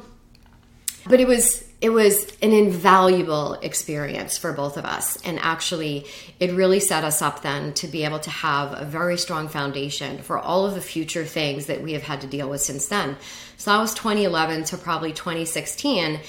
but 1.08 1.20
it 1.20 1.28
was 1.28 1.69
it 1.82 1.92
was 1.92 2.26
an 2.42 2.52
invaluable 2.52 3.54
experience 3.54 4.38
for 4.38 4.52
both 4.52 4.76
of 4.76 4.84
us. 4.84 5.18
And 5.24 5.40
actually, 5.40 6.06
it 6.40 6.52
really 6.52 6.82
set 6.82 7.06
us 7.06 7.22
up 7.22 7.42
then 7.42 7.74
to 7.76 7.88
be 7.88 8.04
able 8.04 8.20
to 8.20 8.30
have 8.30 8.74
a 8.80 8.84
very 8.84 9.18
strong 9.18 9.48
foundation 9.48 10.22
for 10.22 10.38
all 10.38 10.66
of 10.66 10.76
the 10.76 10.82
future 10.82 11.24
things 11.24 11.68
that 11.68 11.82
we 11.82 11.94
have 11.94 12.04
had 12.04 12.20
to 12.22 12.28
deal 12.28 12.50
with 12.50 12.60
since 12.60 12.88
then. 12.88 13.16
So 13.56 13.72
that 13.72 13.80
was 13.80 13.94
2011 13.94 14.66
to 14.66 14.78
probably 14.78 15.14
2016. 15.14 16.20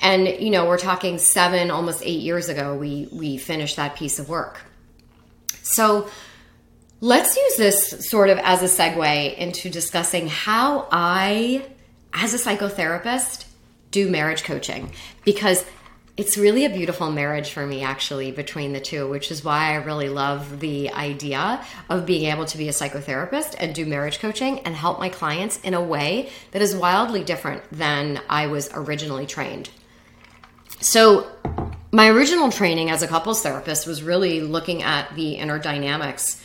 And, 0.00 0.26
you 0.26 0.50
know, 0.50 0.66
we're 0.66 0.76
talking 0.76 1.18
seven, 1.18 1.70
almost 1.70 2.02
eight 2.04 2.20
years 2.20 2.48
ago, 2.48 2.76
we, 2.76 3.08
we 3.12 3.38
finished 3.38 3.76
that 3.76 3.94
piece 3.94 4.18
of 4.18 4.28
work. 4.28 4.60
So 5.62 6.08
let's 7.00 7.36
use 7.36 7.56
this 7.56 8.08
sort 8.08 8.28
of 8.28 8.38
as 8.38 8.60
a 8.62 8.66
segue 8.66 9.36
into 9.36 9.70
discussing 9.70 10.26
how 10.26 10.88
I, 10.90 11.64
as 12.12 12.34
a 12.34 12.38
psychotherapist, 12.38 13.46
do 13.90 14.08
marriage 14.08 14.44
coaching 14.44 14.92
because 15.24 15.64
it's 16.16 16.38
really 16.38 16.64
a 16.64 16.70
beautiful 16.70 17.10
marriage 17.10 17.50
for 17.50 17.66
me 17.66 17.82
actually 17.82 18.30
between 18.30 18.72
the 18.72 18.80
two 18.80 19.08
which 19.08 19.30
is 19.30 19.44
why 19.44 19.72
i 19.72 19.74
really 19.74 20.08
love 20.08 20.60
the 20.60 20.90
idea 20.92 21.62
of 21.90 22.06
being 22.06 22.30
able 22.30 22.44
to 22.44 22.56
be 22.56 22.68
a 22.68 22.72
psychotherapist 22.72 23.54
and 23.58 23.74
do 23.74 23.84
marriage 23.84 24.18
coaching 24.18 24.58
and 24.60 24.74
help 24.74 24.98
my 24.98 25.08
clients 25.08 25.60
in 25.60 25.74
a 25.74 25.82
way 25.82 26.30
that 26.52 26.62
is 26.62 26.74
wildly 26.74 27.22
different 27.22 27.62
than 27.70 28.20
i 28.28 28.46
was 28.46 28.70
originally 28.74 29.26
trained. 29.26 29.70
So 30.80 31.30
my 31.92 32.08
original 32.08 32.50
training 32.50 32.90
as 32.90 33.02
a 33.02 33.08
couples 33.08 33.42
therapist 33.42 33.86
was 33.86 34.02
really 34.02 34.40
looking 34.40 34.82
at 34.82 35.14
the 35.14 35.32
inner 35.32 35.58
dynamics 35.58 36.42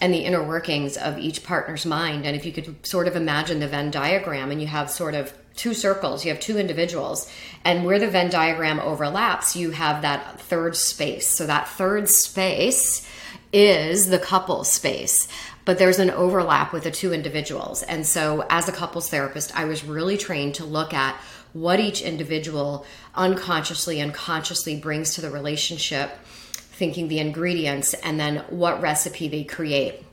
and 0.00 0.14
the 0.14 0.18
inner 0.18 0.42
workings 0.42 0.96
of 0.96 1.18
each 1.18 1.44
partner's 1.44 1.84
mind. 1.84 2.24
And 2.24 2.36
if 2.36 2.46
you 2.46 2.52
could 2.52 2.86
sort 2.86 3.08
of 3.08 3.16
imagine 3.16 3.60
the 3.60 3.68
venn 3.68 3.90
diagram 3.90 4.50
and 4.50 4.60
you 4.60 4.68
have 4.68 4.90
sort 4.90 5.14
of 5.14 5.32
two 5.58 5.74
circles, 5.74 6.24
you 6.24 6.30
have 6.30 6.40
two 6.40 6.56
individuals, 6.56 7.30
and 7.64 7.84
where 7.84 7.98
the 7.98 8.08
Venn 8.08 8.30
diagram 8.30 8.80
overlaps, 8.80 9.56
you 9.56 9.72
have 9.72 10.02
that 10.02 10.40
third 10.40 10.76
space. 10.76 11.26
So 11.26 11.46
that 11.46 11.68
third 11.68 12.08
space 12.08 13.06
is 13.52 14.08
the 14.08 14.18
couple 14.18 14.64
space, 14.64 15.28
but 15.64 15.78
there's 15.78 15.98
an 15.98 16.10
overlap 16.10 16.72
with 16.72 16.84
the 16.84 16.90
two 16.90 17.12
individuals. 17.12 17.82
And 17.82 18.06
so, 18.06 18.46
as 18.48 18.68
a 18.68 18.72
couples 18.72 19.10
therapist, 19.10 19.54
I 19.58 19.64
was 19.64 19.84
really 19.84 20.16
trained 20.16 20.54
to 20.56 20.64
look 20.64 20.94
at 20.94 21.16
what 21.52 21.80
each 21.80 22.02
individual 22.02 22.86
unconsciously 23.14 24.00
and 24.00 24.14
consciously 24.14 24.78
brings 24.78 25.14
to 25.14 25.20
the 25.20 25.30
relationship, 25.30 26.10
thinking 26.54 27.08
the 27.08 27.18
ingredients, 27.18 27.94
and 27.94 28.20
then 28.20 28.44
what 28.48 28.80
recipe 28.80 29.28
they 29.28 29.44
create. 29.44 30.04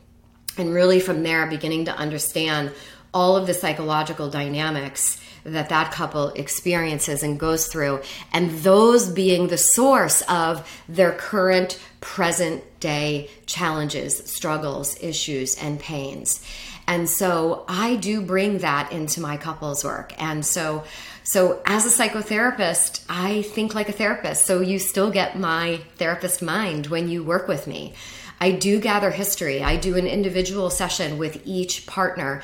And 0.57 0.73
really, 0.73 0.99
from 0.99 1.23
there, 1.23 1.45
beginning 1.47 1.85
to 1.85 1.95
understand 1.95 2.71
all 3.15 3.35
of 3.35 3.47
the 3.47 3.53
psychological 3.55 4.29
dynamics 4.29 5.19
that 5.45 5.69
that 5.69 5.91
couple 5.91 6.29
experiences 6.29 7.23
and 7.23 7.39
goes 7.39 7.67
through, 7.67 8.01
and 8.33 8.51
those 8.59 9.09
being 9.09 9.47
the 9.47 9.57
source 9.57 10.21
of 10.23 10.83
their 10.89 11.11
current 11.11 11.79
present 12.01 12.63
day 12.79 13.29
challenges, 13.45 14.17
struggles, 14.25 15.01
issues, 15.01 15.55
and 15.55 15.79
pains. 15.79 16.45
And 16.87 17.09
so 17.09 17.65
I 17.67 17.95
do 17.95 18.21
bring 18.21 18.59
that 18.59 18.91
into 18.91 19.19
my 19.21 19.37
couples 19.37 19.83
work. 19.83 20.13
And 20.21 20.45
so 20.45 20.83
so 21.23 21.59
as 21.65 21.87
a 21.87 21.89
psychotherapist, 21.89 23.03
I 23.09 23.41
think 23.41 23.73
like 23.73 23.89
a 23.89 23.91
therapist. 23.91 24.45
So 24.45 24.61
you 24.61 24.77
still 24.77 25.09
get 25.09 25.39
my 25.39 25.79
therapist 25.97 26.43
mind 26.43 26.85
when 26.87 27.09
you 27.09 27.23
work 27.23 27.47
with 27.47 27.65
me. 27.65 27.95
I 28.39 28.51
do 28.51 28.79
gather 28.79 29.09
history. 29.09 29.63
I 29.63 29.77
do 29.77 29.97
an 29.97 30.05
individual 30.05 30.69
session 30.69 31.17
with 31.17 31.41
each 31.45 31.87
partner 31.87 32.43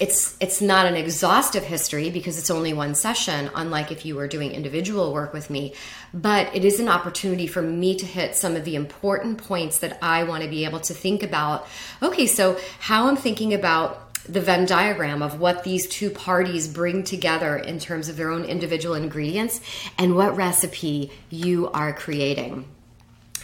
it's 0.00 0.36
it's 0.40 0.60
not 0.60 0.86
an 0.86 0.96
exhaustive 0.96 1.62
history 1.62 2.10
because 2.10 2.38
it's 2.38 2.50
only 2.50 2.72
one 2.72 2.94
session 2.94 3.50
unlike 3.54 3.92
if 3.92 4.04
you 4.04 4.16
were 4.16 4.28
doing 4.28 4.52
individual 4.52 5.12
work 5.12 5.32
with 5.32 5.50
me 5.50 5.74
but 6.12 6.54
it 6.54 6.64
is 6.64 6.80
an 6.80 6.88
opportunity 6.88 7.46
for 7.46 7.62
me 7.62 7.94
to 7.96 8.06
hit 8.06 8.34
some 8.34 8.56
of 8.56 8.64
the 8.64 8.74
important 8.74 9.38
points 9.38 9.78
that 9.78 9.98
I 10.02 10.24
want 10.24 10.42
to 10.42 10.48
be 10.48 10.64
able 10.64 10.80
to 10.80 10.94
think 10.94 11.22
about 11.22 11.66
okay 12.02 12.26
so 12.26 12.58
how 12.78 13.08
I'm 13.08 13.16
thinking 13.16 13.54
about 13.54 14.02
the 14.28 14.40
Venn 14.40 14.66
diagram 14.66 15.22
of 15.22 15.40
what 15.40 15.64
these 15.64 15.86
two 15.88 16.10
parties 16.10 16.68
bring 16.68 17.02
together 17.02 17.56
in 17.56 17.78
terms 17.78 18.08
of 18.08 18.16
their 18.16 18.30
own 18.30 18.44
individual 18.44 18.94
ingredients 18.94 19.60
and 19.98 20.14
what 20.14 20.36
recipe 20.36 21.10
you 21.28 21.68
are 21.72 21.92
creating. 21.92 22.64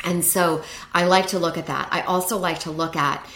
And 0.05 0.25
so 0.25 0.63
I 0.95 1.07
like 1.07 1.29
to 1.29 1.39
look 1.39 1.59
at 1.59 1.67
that. 1.67 1.89
I 1.91 2.03
also 2.03 2.39
like 2.39 2.61
to 2.61 2.71
look 2.71 2.95
at 2.95 3.27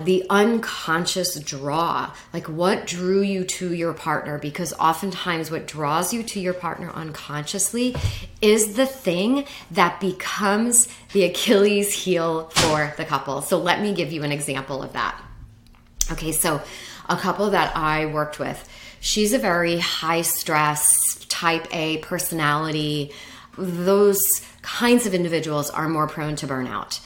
the 0.00 0.24
unconscious 0.30 1.38
draw. 1.38 2.12
Like 2.32 2.48
what 2.48 2.86
drew 2.86 3.20
you 3.20 3.44
to 3.44 3.72
your 3.74 3.92
partner? 3.92 4.38
Because 4.38 4.72
oftentimes 4.74 5.50
what 5.50 5.66
draws 5.66 6.12
you 6.12 6.22
to 6.22 6.40
your 6.40 6.54
partner 6.54 6.90
unconsciously 6.90 7.94
is 8.40 8.74
the 8.74 8.86
thing 8.86 9.44
that 9.70 10.00
becomes 10.00 10.88
the 11.12 11.24
achilles 11.24 11.92
heel 11.92 12.48
for 12.50 12.94
the 12.96 13.04
couple. 13.04 13.42
So 13.42 13.58
let 13.58 13.80
me 13.80 13.94
give 13.94 14.10
you 14.10 14.22
an 14.22 14.32
example 14.32 14.82
of 14.82 14.94
that. 14.94 15.20
Okay 16.12 16.32
so 16.32 16.60
a 17.08 17.16
couple 17.16 17.50
that 17.50 17.76
i 17.76 18.06
worked 18.06 18.38
with 18.38 18.68
she's 19.00 19.32
a 19.32 19.38
very 19.38 19.78
high 19.78 20.22
stress 20.22 21.24
type 21.28 21.66
a 21.72 21.98
personality. 21.98 23.12
Those 23.56 24.20
kinds 24.62 25.06
of 25.06 25.14
individuals 25.14 25.70
are 25.70 25.88
more 25.88 26.06
prone 26.06 26.36
to 26.36 26.46
burnout 26.46 27.00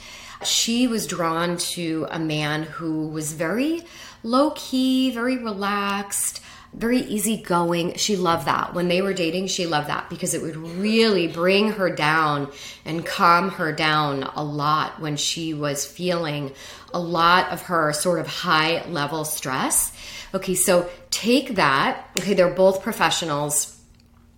she 0.45 0.87
was 0.87 1.07
drawn 1.07 1.57
to 1.57 2.07
a 2.09 2.19
man 2.19 2.63
who 2.63 3.07
was 3.07 3.33
very 3.33 3.81
low 4.23 4.51
key, 4.51 5.11
very 5.11 5.37
relaxed, 5.37 6.41
very 6.73 6.99
easygoing. 6.99 7.95
She 7.95 8.15
loved 8.15 8.47
that. 8.47 8.73
When 8.73 8.87
they 8.87 9.01
were 9.01 9.13
dating, 9.13 9.47
she 9.47 9.65
loved 9.65 9.87
that 9.87 10.09
because 10.09 10.33
it 10.33 10.41
would 10.41 10.57
really 10.57 11.27
bring 11.27 11.73
her 11.73 11.89
down 11.89 12.51
and 12.83 13.05
calm 13.05 13.49
her 13.51 13.71
down 13.71 14.23
a 14.35 14.43
lot 14.43 14.99
when 14.99 15.15
she 15.15 15.53
was 15.53 15.85
feeling 15.85 16.51
a 16.93 16.99
lot 16.99 17.51
of 17.51 17.63
her 17.63 17.93
sort 17.93 18.19
of 18.19 18.27
high 18.27 18.85
level 18.87 19.23
stress. 19.25 19.93
Okay, 20.33 20.55
so 20.55 20.89
take 21.11 21.55
that. 21.55 22.09
Okay, 22.19 22.33
they're 22.33 22.53
both 22.53 22.81
professionals 22.83 23.75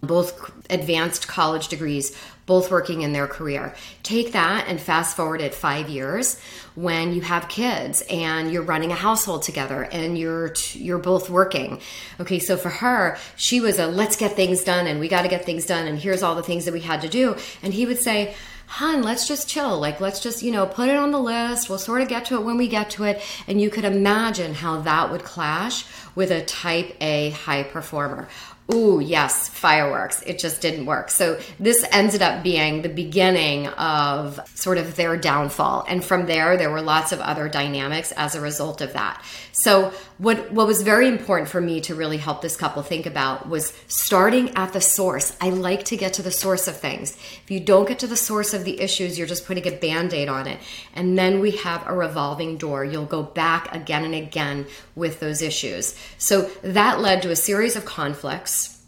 both 0.01 0.51
advanced 0.69 1.27
college 1.27 1.67
degrees, 1.67 2.15
both 2.47 2.71
working 2.71 3.03
in 3.03 3.13
their 3.13 3.27
career. 3.27 3.75
Take 4.01 4.31
that 4.31 4.65
and 4.67 4.81
fast 4.81 5.15
forward 5.15 5.41
it 5.41 5.53
five 5.53 5.89
years 5.89 6.39
when 6.73 7.13
you 7.13 7.21
have 7.21 7.47
kids 7.49 8.03
and 8.09 8.51
you're 8.51 8.63
running 8.63 8.91
a 8.91 8.95
household 8.95 9.43
together 9.43 9.83
and 9.83 10.17
you're 10.17 10.53
you're 10.73 10.97
both 10.97 11.29
working. 11.29 11.79
Okay, 12.19 12.39
so 12.39 12.57
for 12.57 12.69
her, 12.69 13.17
she 13.35 13.59
was 13.59 13.77
a 13.77 13.85
let's 13.85 14.15
get 14.15 14.31
things 14.31 14.63
done 14.63 14.87
and 14.87 14.99
we 14.99 15.07
got 15.07 15.21
to 15.21 15.27
get 15.27 15.45
things 15.45 15.67
done 15.67 15.85
and 15.87 15.99
here's 15.99 16.23
all 16.23 16.33
the 16.33 16.41
things 16.41 16.65
that 16.65 16.73
we 16.73 16.79
had 16.79 17.01
to 17.01 17.09
do. 17.09 17.35
And 17.61 17.73
he 17.73 17.85
would 17.85 17.99
say, 17.99 18.33
hun, 18.67 19.01
let's 19.01 19.27
just 19.27 19.49
chill. 19.49 19.79
Like, 19.79 19.99
let's 19.99 20.21
just, 20.21 20.41
you 20.41 20.51
know, 20.51 20.65
put 20.65 20.89
it 20.89 20.95
on 20.95 21.11
the 21.11 21.19
list. 21.19 21.69
We'll 21.69 21.79
sort 21.79 22.01
of 22.01 22.07
get 22.07 22.25
to 22.25 22.35
it 22.35 22.43
when 22.43 22.57
we 22.57 22.67
get 22.67 22.89
to 22.91 23.03
it. 23.03 23.21
And 23.47 23.59
you 23.59 23.69
could 23.69 23.85
imagine 23.85 24.53
how 24.53 24.81
that 24.81 25.11
would 25.11 25.23
clash 25.23 25.85
with 26.15 26.31
a 26.31 26.43
type 26.43 26.95
A 27.01 27.31
high 27.31 27.63
performer 27.63 28.27
Ooh, 28.73 28.99
yes, 28.99 29.47
fireworks. 29.47 30.21
It 30.23 30.39
just 30.39 30.59
didn't 30.59 30.85
work. 30.85 31.09
So 31.09 31.39
this 31.57 31.85
ended 31.91 32.21
up 32.21 32.43
being 32.43 32.81
the 32.81 32.89
beginning 32.89 33.67
of 33.67 34.41
sort 34.55 34.77
of 34.77 34.97
their 34.97 35.15
downfall. 35.15 35.85
And 35.87 36.03
from 36.03 36.25
there, 36.25 36.57
there 36.57 36.69
were 36.69 36.81
lots 36.81 37.13
of 37.13 37.21
other 37.21 37.47
dynamics 37.47 38.11
as 38.11 38.35
a 38.35 38.41
result 38.41 38.81
of 38.81 38.91
that. 38.93 39.23
So 39.59 39.91
what, 40.19 40.51
what 40.51 40.67
was 40.67 40.83
very 40.83 41.07
important 41.07 41.49
for 41.49 41.59
me 41.59 41.81
to 41.81 41.95
really 41.95 42.17
help 42.17 42.41
this 42.41 42.55
couple 42.55 42.83
think 42.83 43.07
about 43.07 43.49
was 43.49 43.73
starting 43.87 44.55
at 44.55 44.71
the 44.71 44.81
source. 44.81 45.35
I 45.41 45.49
like 45.49 45.85
to 45.85 45.97
get 45.97 46.13
to 46.13 46.21
the 46.21 46.31
source 46.31 46.67
of 46.67 46.77
things. 46.77 47.15
If 47.15 47.49
you 47.49 47.59
don't 47.59 47.87
get 47.87 47.97
to 47.99 48.07
the 48.07 48.15
source 48.15 48.53
of 48.53 48.65
the 48.65 48.79
issues, 48.79 49.17
you're 49.17 49.25
just 49.25 49.47
putting 49.47 49.67
a 49.67 49.75
band-aid 49.75 50.29
on 50.29 50.45
it. 50.45 50.59
And 50.93 51.17
then 51.17 51.39
we 51.39 51.51
have 51.51 51.87
a 51.87 51.95
revolving 51.95 52.57
door. 52.57 52.85
You'll 52.85 53.05
go 53.05 53.23
back 53.23 53.73
again 53.73 54.05
and 54.05 54.13
again 54.13 54.67
with 54.95 55.19
those 55.19 55.41
issues. 55.41 55.95
So 56.19 56.43
that 56.61 57.01
led 57.01 57.23
to 57.23 57.31
a 57.31 57.35
series 57.35 57.75
of 57.75 57.83
conflicts 57.83 58.79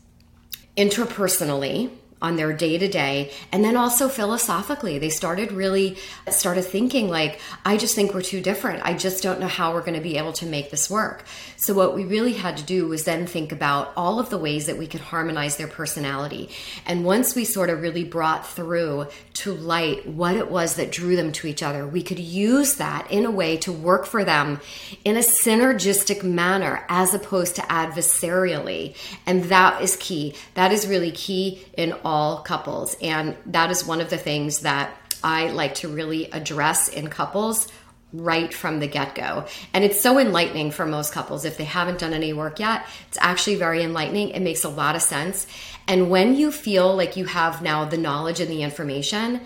interpersonally 0.77 1.89
on 2.21 2.35
their 2.35 2.53
day 2.53 2.77
to 2.77 2.88
day 2.88 3.31
and 3.51 3.63
then 3.63 3.75
also 3.75 4.07
philosophically 4.07 4.97
they 4.97 5.09
started 5.09 5.51
really 5.51 5.97
started 6.29 6.63
thinking 6.63 7.09
like 7.09 7.39
i 7.65 7.77
just 7.77 7.95
think 7.95 8.13
we're 8.13 8.21
too 8.21 8.41
different. 8.41 8.85
I 8.85 8.93
just 8.93 9.23
don't 9.23 9.39
know 9.39 9.47
how 9.47 9.73
we're 9.73 9.81
going 9.81 9.95
to 9.95 10.01
be 10.01 10.17
able 10.17 10.33
to 10.33 10.45
make 10.45 10.69
this 10.71 10.89
work. 10.89 11.23
So 11.57 11.73
what 11.73 11.95
we 11.95 12.05
really 12.05 12.33
had 12.33 12.57
to 12.57 12.63
do 12.63 12.88
was 12.88 13.03
then 13.03 13.25
think 13.25 13.51
about 13.51 13.91
all 13.97 14.19
of 14.19 14.29
the 14.29 14.38
ways 14.38 14.67
that 14.67 14.77
we 14.77 14.88
could 14.88 15.01
harmonize 15.01 15.57
their 15.57 15.67
personality. 15.67 16.49
And 16.85 17.03
once 17.03 17.35
we 17.35 17.43
sort 17.45 17.69
of 17.69 17.81
really 17.81 18.03
brought 18.03 18.47
through 18.47 19.07
to 19.33 19.53
light 19.53 20.07
what 20.07 20.35
it 20.35 20.51
was 20.51 20.75
that 20.75 20.91
drew 20.91 21.15
them 21.15 21.31
to 21.31 21.47
each 21.47 21.63
other 21.63 21.88
we 21.88 22.03
could 22.03 22.19
use 22.19 22.75
that 22.75 23.09
in 23.09 23.25
a 23.25 23.31
way 23.31 23.55
to 23.55 23.71
work 23.71 24.05
for 24.05 24.25
them 24.25 24.59
in 25.05 25.15
a 25.15 25.21
synergistic 25.21 26.23
manner 26.23 26.85
as 26.89 27.13
opposed 27.13 27.55
to 27.55 27.61
adversarially. 27.63 28.95
And 29.25 29.45
that 29.45 29.81
is 29.81 29.95
key. 29.95 30.35
That 30.53 30.71
is 30.71 30.88
really 30.88 31.11
key 31.11 31.65
in 31.77 31.93
all 32.03 32.08
couples. 32.43 32.95
And 33.01 33.35
that 33.47 33.71
is 33.71 33.85
one 33.85 34.01
of 34.01 34.09
the 34.09 34.17
things 34.17 34.59
that 34.59 34.95
I 35.23 35.49
like 35.49 35.75
to 35.75 35.87
really 35.87 36.31
address 36.31 36.87
in 36.87 37.09
couples 37.09 37.67
right 38.11 38.53
from 38.53 38.79
the 38.79 38.87
get 38.87 39.13
go. 39.13 39.45
And 39.73 39.83
it's 39.83 39.99
so 39.99 40.17
enlightening 40.17 40.71
for 40.71 40.85
most 40.85 41.13
couples. 41.13 41.45
If 41.45 41.57
they 41.57 41.65
haven't 41.65 41.99
done 41.99 42.13
any 42.13 42.33
work 42.33 42.59
yet, 42.59 42.85
it's 43.07 43.17
actually 43.21 43.55
very 43.55 43.83
enlightening. 43.83 44.29
It 44.29 44.39
makes 44.39 44.63
a 44.63 44.69
lot 44.69 44.95
of 44.95 45.01
sense. 45.01 45.45
And 45.87 46.09
when 46.09 46.35
you 46.35 46.51
feel 46.51 46.95
like 46.95 47.17
you 47.17 47.25
have 47.25 47.61
now 47.61 47.85
the 47.85 47.97
knowledge 47.97 48.39
and 48.39 48.49
the 48.49 48.63
information, 48.63 49.41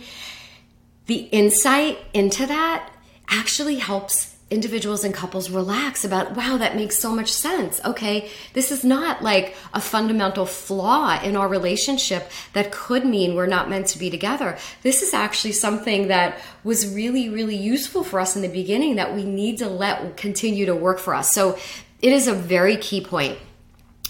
the 1.07 1.15
insight 1.15 1.99
into 2.13 2.45
that 2.45 2.89
actually 3.27 3.75
helps 3.75 4.32
individuals 4.53 5.03
and 5.03 5.13
couples 5.13 5.49
relax 5.49 6.05
about, 6.05 6.35
wow, 6.35 6.57
that 6.57 6.75
makes 6.75 6.97
so 6.97 7.13
much 7.13 7.31
sense. 7.31 7.81
Okay, 7.83 8.29
this 8.53 8.71
is 8.71 8.83
not 8.83 9.23
like 9.23 9.55
a 9.73 9.81
fundamental 9.81 10.45
flaw 10.45 11.19
in 11.21 11.35
our 11.35 11.47
relationship 11.47 12.29
that 12.53 12.71
could 12.71 13.05
mean 13.05 13.35
we're 13.35 13.47
not 13.47 13.69
meant 13.69 13.87
to 13.87 13.99
be 13.99 14.09
together. 14.09 14.57
This 14.83 15.01
is 15.01 15.13
actually 15.13 15.53
something 15.53 16.07
that 16.07 16.39
was 16.63 16.93
really, 16.93 17.29
really 17.29 17.55
useful 17.55 18.03
for 18.03 18.19
us 18.19 18.35
in 18.35 18.43
the 18.43 18.47
beginning 18.47 18.95
that 18.95 19.15
we 19.15 19.25
need 19.25 19.57
to 19.57 19.67
let 19.67 20.15
continue 20.17 20.67
to 20.67 20.75
work 20.75 20.99
for 20.99 21.15
us. 21.15 21.33
So 21.33 21.57
it 22.01 22.13
is 22.13 22.27
a 22.27 22.33
very 22.33 22.77
key 22.77 23.01
point. 23.01 23.39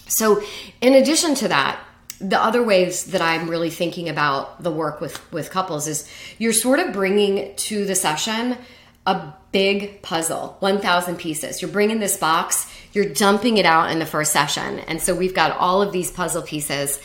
So, 0.08 0.44
in 0.82 0.94
addition 0.94 1.34
to 1.36 1.48
that, 1.48 1.80
the 2.20 2.40
other 2.40 2.62
ways 2.62 3.06
that 3.06 3.22
I'm 3.22 3.50
really 3.50 3.70
thinking 3.70 4.10
about 4.10 4.62
the 4.62 4.72
work 4.72 5.02
with 5.02 5.32
with 5.32 5.50
couples 5.50 5.88
is 5.88 6.08
you're 6.38 6.54
sort 6.54 6.80
of 6.80 6.94
bringing 6.94 7.56
to 7.56 7.86
the 7.86 7.96
session 7.96 8.58
a 9.06 9.34
big 9.54 10.02
puzzle, 10.02 10.58
1,000 10.60 11.16
pieces. 11.16 11.62
You're 11.62 11.72
bringing 11.72 12.00
this 12.00 12.18
box, 12.18 12.70
you're 12.92 13.06
dumping 13.06 13.58
it 13.58 13.66
out 13.66 13.92
in 13.92 14.00
the 14.00 14.06
first 14.06 14.34
session. 14.34 14.80
And 14.80 15.02
so 15.02 15.16
we've 15.16 15.34
got 15.34 15.56
all 15.58 15.82
of 15.82 15.94
these 15.94 16.12
puzzle 16.12 16.42
pieces 16.42 17.00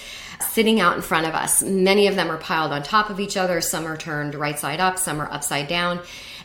sitting 0.50 0.80
out 0.80 0.96
in 0.96 1.02
front 1.02 1.26
of 1.26 1.34
us. 1.34 1.62
Many 1.62 2.08
of 2.08 2.16
them 2.16 2.30
are 2.30 2.38
piled 2.38 2.72
on 2.72 2.82
top 2.82 3.10
of 3.10 3.20
each 3.20 3.36
other, 3.36 3.60
some 3.60 3.86
are 3.86 3.96
turned 3.96 4.34
right 4.34 4.58
side 4.58 4.80
up, 4.80 4.98
some 4.98 5.20
are 5.20 5.30
upside 5.30 5.68
down. 5.68 6.00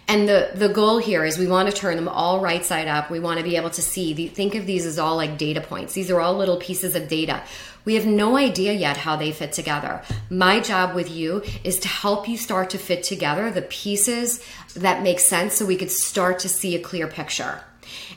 And 0.08 0.28
the, 0.28 0.52
the 0.54 0.70
goal 0.70 0.98
here 0.98 1.24
is 1.24 1.38
we 1.38 1.48
want 1.48 1.70
to 1.70 1.76
turn 1.76 1.96
them 1.96 2.08
all 2.08 2.42
right 2.42 2.64
side 2.64 2.88
up. 2.88 3.10
We 3.10 3.20
want 3.20 3.40
to 3.40 3.44
be 3.44 3.56
able 3.56 3.70
to 3.72 3.82
see, 3.82 4.14
the, 4.14 4.28
think 4.28 4.56
of 4.56 4.66
these 4.66 4.86
as 4.86 5.00
all 5.00 5.16
like 5.16 5.38
data 5.38 5.62
points. 5.62 5.94
These 5.94 6.12
are 6.12 6.20
all 6.20 6.36
little 6.36 6.58
pieces 6.58 6.96
of 6.96 7.08
data. 7.08 7.42
We 7.86 7.96
have 7.96 8.06
no 8.06 8.38
idea 8.38 8.74
yet 8.74 8.98
how 8.98 9.16
they 9.16 9.32
fit 9.32 9.54
together. 9.54 10.02
My 10.30 10.60
job 10.60 10.96
with 10.96 11.12
you 11.12 11.44
is 11.64 11.80
to 11.80 11.88
help 11.88 12.28
you 12.28 12.38
start 12.38 12.70
to 12.72 12.78
fit 12.78 13.04
together 13.04 13.50
the 13.50 13.62
pieces 13.62 14.44
that 14.76 15.04
make 15.04 15.20
sense 15.20 15.56
so 15.56 15.66
we 15.66 15.76
could 15.76 15.92
start 15.92 16.40
to 16.40 16.50
see 16.50 16.76
a 16.76 16.80
clear 16.80 17.08
picture. 17.08 17.62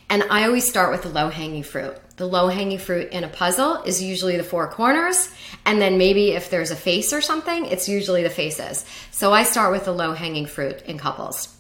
And 0.08 0.24
I 0.30 0.44
always 0.44 0.68
start 0.68 0.92
with 0.92 1.02
the 1.02 1.08
low 1.08 1.30
hanging 1.30 1.64
fruit. 1.64 1.96
The 2.16 2.26
low 2.26 2.48
hanging 2.48 2.78
fruit 2.78 3.12
in 3.12 3.25
a 3.25 3.28
puzzle 3.28 3.82
is 3.82 4.02
usually 4.02 4.36
the 4.36 4.44
four 4.44 4.68
corners. 4.68 5.28
And 5.64 5.80
then 5.80 5.99
maybe 5.99 6.32
if 6.32 6.49
there's 6.49 6.70
a 6.70 6.76
face 6.76 7.12
or 7.12 7.20
something, 7.20 7.66
it's 7.66 7.88
usually 7.88 8.22
the 8.22 8.30
faces. 8.30 8.84
So 9.10 9.32
I 9.32 9.42
start 9.42 9.72
with 9.72 9.84
the 9.84 9.92
low 9.92 10.14
hanging 10.14 10.46
fruit 10.46 10.82
in 10.82 10.96
couples. 10.96 11.55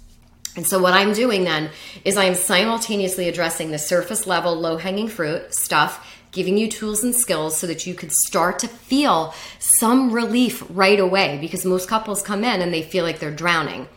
And 0.56 0.66
so 0.66 0.80
what 0.80 0.94
I'm 0.94 1.12
doing 1.12 1.44
then 1.44 1.70
is 2.04 2.16
I'm 2.16 2.34
simultaneously 2.34 3.28
addressing 3.28 3.70
the 3.70 3.78
surface 3.78 4.26
level 4.26 4.54
low 4.54 4.78
hanging 4.78 5.08
fruit 5.08 5.54
stuff 5.54 6.12
giving 6.32 6.58
you 6.58 6.68
tools 6.68 7.02
and 7.02 7.14
skills 7.14 7.56
so 7.56 7.66
that 7.66 7.86
you 7.86 7.94
could 7.94 8.12
start 8.12 8.58
to 8.58 8.68
feel 8.68 9.34
some 9.58 10.12
relief 10.12 10.62
right 10.68 11.00
away 11.00 11.38
because 11.40 11.64
most 11.64 11.88
couples 11.88 12.22
come 12.22 12.44
in 12.44 12.60
and 12.60 12.74
they 12.74 12.82
feel 12.82 13.04
like 13.04 13.18
they're 13.18 13.30
drowning 13.30 13.88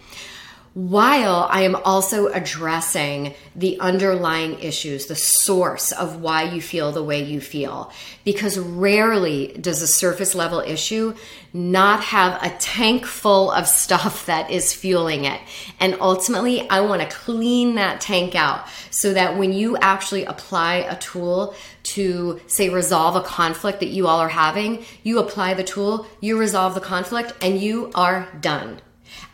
while 0.75 1.47
I 1.49 1.61
am 1.61 1.75
also 1.75 2.27
addressing 2.27 3.33
the 3.55 3.79
underlying 3.79 4.59
issues, 4.59 5.07
the 5.07 5.15
source 5.15 5.91
of 5.91 6.21
why 6.21 6.43
you 6.43 6.61
feel 6.61 6.91
the 6.91 7.03
way 7.03 7.23
you 7.23 7.41
feel. 7.41 7.91
Because 8.23 8.59
rarely 8.59 9.47
does 9.59 9.81
a 9.81 9.87
surface 9.87 10.35
level 10.35 10.59
issue 10.59 11.15
not 11.53 12.03
have 12.03 12.41
a 12.43 12.55
tank 12.59 13.05
full 13.05 13.51
of 13.51 13.67
stuff 13.67 14.25
that 14.27 14.51
is 14.51 14.73
fueling 14.73 15.25
it. 15.25 15.41
And 15.79 15.97
ultimately, 15.99 16.69
I 16.69 16.81
want 16.81 17.01
to 17.01 17.07
clean 17.07 17.75
that 17.75 17.99
tank 17.99 18.35
out 18.35 18.67
so 18.91 19.13
that 19.13 19.37
when 19.37 19.53
you 19.53 19.75
actually 19.77 20.25
apply 20.25 20.75
a 20.75 20.97
tool 20.97 21.55
to, 21.81 22.39
say, 22.45 22.69
resolve 22.69 23.15
a 23.15 23.21
conflict 23.21 23.79
that 23.79 23.89
you 23.89 24.07
all 24.07 24.19
are 24.19 24.29
having, 24.29 24.85
you 25.01 25.17
apply 25.17 25.55
the 25.55 25.63
tool, 25.63 26.05
you 26.21 26.37
resolve 26.37 26.75
the 26.75 26.79
conflict, 26.79 27.33
and 27.41 27.59
you 27.59 27.89
are 27.95 28.27
done 28.39 28.81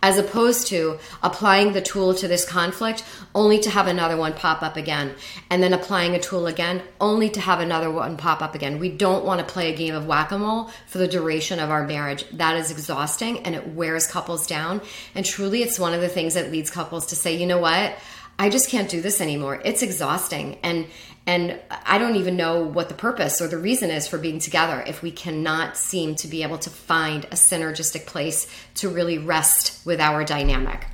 as 0.02 0.18
opposed 0.18 0.68
to 0.68 0.98
applying 1.24 1.74
the 1.74 1.82
tool 1.82 2.14
to 2.14 2.28
this 2.28 2.46
conflict 2.46 3.04
only 3.34 3.60
to 3.60 3.70
have 3.70 3.88
another 3.88 4.18
one 4.18 4.34
pop 4.34 4.62
up 4.62 4.78
again 4.78 5.16
and 5.50 5.62
then 5.62 5.74
applying 5.74 6.16
a 6.16 6.20
tool 6.20 6.48
again 6.48 6.82
only 7.02 7.30
to 7.30 7.42
have 7.42 7.60
another 7.60 7.92
one 7.92 8.18
pop 8.18 8.42
up 8.42 8.56
again. 8.56 8.80
We 8.80 8.90
don't 8.90 9.26
want 9.26 9.40
to 9.40 9.54
play 9.54 9.74
a 9.74 9.76
game 9.76 9.96
of 9.96 10.06
whack 10.06 10.32
a 10.32 10.38
mole 10.38 10.70
for 10.88 10.98
the 10.98 11.08
duration 11.08 11.60
of 11.60 11.70
our 11.70 11.86
marriage. 11.86 12.26
That 12.32 12.58
is 12.58 12.72
exhausting 12.72 13.40
and 13.40 13.56
it 13.56 13.68
wears 13.70 14.08
couples 14.08 14.48
down. 14.48 14.82
And 15.14 15.26
truly, 15.26 15.64
it's 15.64 15.80
one 15.80 15.94
of 15.94 16.02
the 16.02 16.10
things 16.10 16.34
that 16.36 16.52
leads 16.52 16.70
couples 16.70 17.08
to 17.08 17.16
say, 17.16 17.36
you 17.36 17.46
know 17.46 17.60
what? 17.60 17.98
I 18.38 18.50
just 18.50 18.70
can't 18.70 18.90
do 18.90 19.02
this 19.02 19.22
anymore. 19.22 19.62
It's 19.64 19.82
exhausting. 19.82 20.58
And 20.62 20.88
and 21.28 21.60
I 21.86 21.98
don't 21.98 22.18
even 22.18 22.38
know 22.38 22.64
what 22.64 22.88
the 22.88 22.96
purpose 22.96 23.42
or 23.42 23.48
the 23.48 23.58
reason 23.58 23.90
is 23.90 24.08
for 24.08 24.20
being 24.20 24.40
together 24.40 24.84
if 24.86 25.02
we 25.02 25.12
cannot 25.12 25.76
seem 25.76 26.16
to 26.16 26.28
be 26.28 26.44
able 26.44 26.60
to 26.60 26.70
find 26.70 27.26
a 27.26 27.30
synergistic 27.30 28.06
place 28.06 28.48
to 28.76 28.90
really 28.90 29.18
rest 29.18 29.84
with 29.86 30.00
our 30.00 30.24
dynamic. 30.24 30.86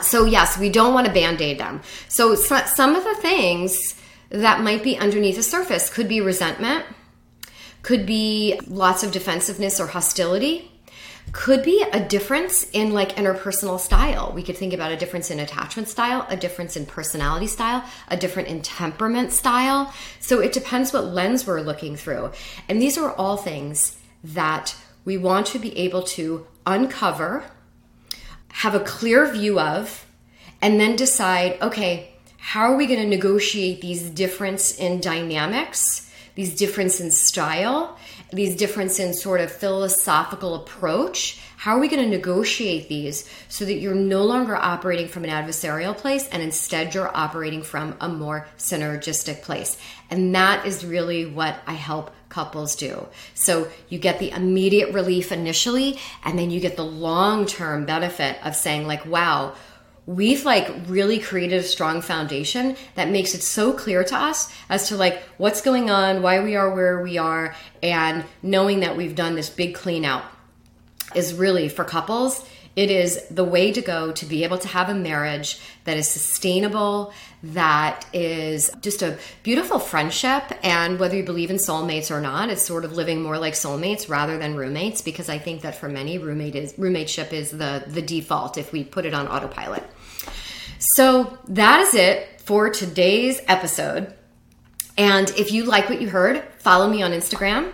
So, 0.00 0.24
yes, 0.24 0.58
we 0.58 0.70
don't 0.70 0.94
want 0.94 1.06
to 1.06 1.12
band 1.12 1.40
aid 1.40 1.58
them. 1.58 1.82
So, 2.08 2.34
some 2.34 2.96
of 2.96 3.04
the 3.04 3.16
things 3.20 3.94
that 4.30 4.62
might 4.62 4.82
be 4.82 4.96
underneath 4.96 5.36
the 5.36 5.42
surface 5.42 5.90
could 5.90 6.08
be 6.08 6.20
resentment, 6.20 6.84
could 7.82 8.06
be 8.06 8.58
lots 8.66 9.02
of 9.02 9.12
defensiveness 9.12 9.78
or 9.78 9.88
hostility 9.88 10.69
could 11.32 11.62
be 11.62 11.84
a 11.92 12.00
difference 12.00 12.68
in 12.72 12.92
like 12.92 13.16
interpersonal 13.16 13.78
style. 13.78 14.32
We 14.34 14.42
could 14.42 14.56
think 14.56 14.72
about 14.72 14.92
a 14.92 14.96
difference 14.96 15.30
in 15.30 15.38
attachment 15.38 15.88
style, 15.88 16.26
a 16.28 16.36
difference 16.36 16.76
in 16.76 16.86
personality 16.86 17.46
style, 17.46 17.84
a 18.08 18.16
different 18.16 18.48
in 18.48 18.62
temperament 18.62 19.32
style. 19.32 19.92
So 20.18 20.40
it 20.40 20.52
depends 20.52 20.92
what 20.92 21.04
lens 21.04 21.46
we're 21.46 21.60
looking 21.60 21.96
through. 21.96 22.32
And 22.68 22.82
these 22.82 22.98
are 22.98 23.12
all 23.12 23.36
things 23.36 23.96
that 24.24 24.74
we 25.04 25.16
want 25.16 25.46
to 25.48 25.58
be 25.58 25.76
able 25.78 26.02
to 26.02 26.46
uncover, 26.66 27.44
have 28.48 28.74
a 28.74 28.80
clear 28.80 29.30
view 29.32 29.58
of, 29.60 30.06
and 30.60 30.78
then 30.78 30.96
decide 30.96 31.58
okay, 31.62 32.12
how 32.36 32.62
are 32.62 32.76
we 32.76 32.86
going 32.86 33.00
to 33.00 33.06
negotiate 33.06 33.80
these 33.80 34.10
difference 34.10 34.76
in 34.78 35.00
dynamics, 35.00 36.10
these 36.34 36.56
difference 36.56 37.00
in 37.00 37.10
style, 37.10 37.98
these 38.32 38.56
difference 38.56 38.98
in 38.98 39.12
sort 39.14 39.40
of 39.40 39.50
philosophical 39.50 40.54
approach 40.54 41.40
how 41.60 41.76
are 41.76 41.78
we 41.78 41.88
going 41.88 42.02
to 42.02 42.08
negotiate 42.08 42.88
these 42.88 43.28
so 43.48 43.66
that 43.66 43.74
you're 43.74 43.94
no 43.94 44.24
longer 44.24 44.56
operating 44.56 45.08
from 45.08 45.24
an 45.24 45.30
adversarial 45.30 45.94
place 45.94 46.26
and 46.28 46.42
instead 46.42 46.94
you're 46.94 47.14
operating 47.14 47.60
from 47.60 47.98
a 48.00 48.08
more 48.08 48.48
synergistic 48.56 49.42
place? 49.42 49.76
And 50.08 50.34
that 50.34 50.64
is 50.64 50.86
really 50.86 51.26
what 51.26 51.56
i 51.66 51.74
help 51.74 52.12
couples 52.30 52.76
do. 52.76 53.06
So 53.34 53.68
you 53.90 53.98
get 53.98 54.20
the 54.20 54.30
immediate 54.30 54.94
relief 54.94 55.32
initially 55.32 55.98
and 56.24 56.38
then 56.38 56.50
you 56.50 56.60
get 56.60 56.76
the 56.76 56.82
long 56.82 57.44
term 57.44 57.84
benefit 57.84 58.38
of 58.42 58.56
saying 58.56 58.86
like 58.86 59.04
wow 59.04 59.52
we've 60.10 60.44
like 60.44 60.68
really 60.88 61.20
created 61.20 61.60
a 61.60 61.62
strong 61.62 62.02
foundation 62.02 62.76
that 62.96 63.08
makes 63.08 63.32
it 63.32 63.42
so 63.42 63.72
clear 63.72 64.02
to 64.02 64.16
us 64.16 64.52
as 64.68 64.88
to 64.88 64.96
like 64.96 65.22
what's 65.38 65.62
going 65.62 65.88
on, 65.88 66.20
why 66.20 66.42
we 66.42 66.56
are 66.56 66.74
where 66.74 67.00
we 67.00 67.16
are, 67.16 67.54
and 67.80 68.24
knowing 68.42 68.80
that 68.80 68.96
we've 68.96 69.14
done 69.14 69.36
this 69.36 69.48
big 69.48 69.72
clean 69.72 70.04
out 70.04 70.24
is 71.14 71.32
really 71.32 71.68
for 71.68 71.84
couples 71.84 72.44
it 72.76 72.90
is 72.90 73.26
the 73.28 73.44
way 73.44 73.72
to 73.72 73.82
go 73.82 74.12
to 74.12 74.26
be 74.26 74.44
able 74.44 74.58
to 74.58 74.68
have 74.68 74.88
a 74.88 74.94
marriage 74.94 75.60
that 75.84 75.96
is 75.96 76.06
sustainable, 76.06 77.12
that 77.42 78.06
is 78.12 78.70
just 78.80 79.02
a 79.02 79.18
beautiful 79.42 79.80
friendship. 79.80 80.44
And 80.62 81.00
whether 81.00 81.16
you 81.16 81.24
believe 81.24 81.50
in 81.50 81.56
soulmates 81.56 82.10
or 82.10 82.20
not, 82.20 82.48
it's 82.48 82.62
sort 82.62 82.84
of 82.84 82.92
living 82.92 83.22
more 83.22 83.38
like 83.38 83.54
soulmates 83.54 84.08
rather 84.08 84.38
than 84.38 84.54
roommates, 84.54 85.02
because 85.02 85.28
I 85.28 85.38
think 85.38 85.62
that 85.62 85.74
for 85.74 85.88
many, 85.88 86.18
roommate 86.18 86.54
is 86.54 86.72
roommateship 86.74 87.32
is 87.32 87.50
the, 87.50 87.84
the 87.88 88.02
default 88.02 88.56
if 88.56 88.72
we 88.72 88.84
put 88.84 89.04
it 89.04 89.14
on 89.14 89.26
autopilot. 89.26 89.82
So 90.80 91.38
that 91.48 91.80
is 91.80 91.94
it 91.94 92.40
for 92.40 92.70
today's 92.70 93.38
episode. 93.46 94.14
And 94.96 95.28
if 95.36 95.52
you 95.52 95.64
like 95.64 95.90
what 95.90 96.00
you 96.00 96.08
heard, 96.08 96.42
follow 96.56 96.88
me 96.88 97.02
on 97.02 97.10
Instagram, 97.10 97.70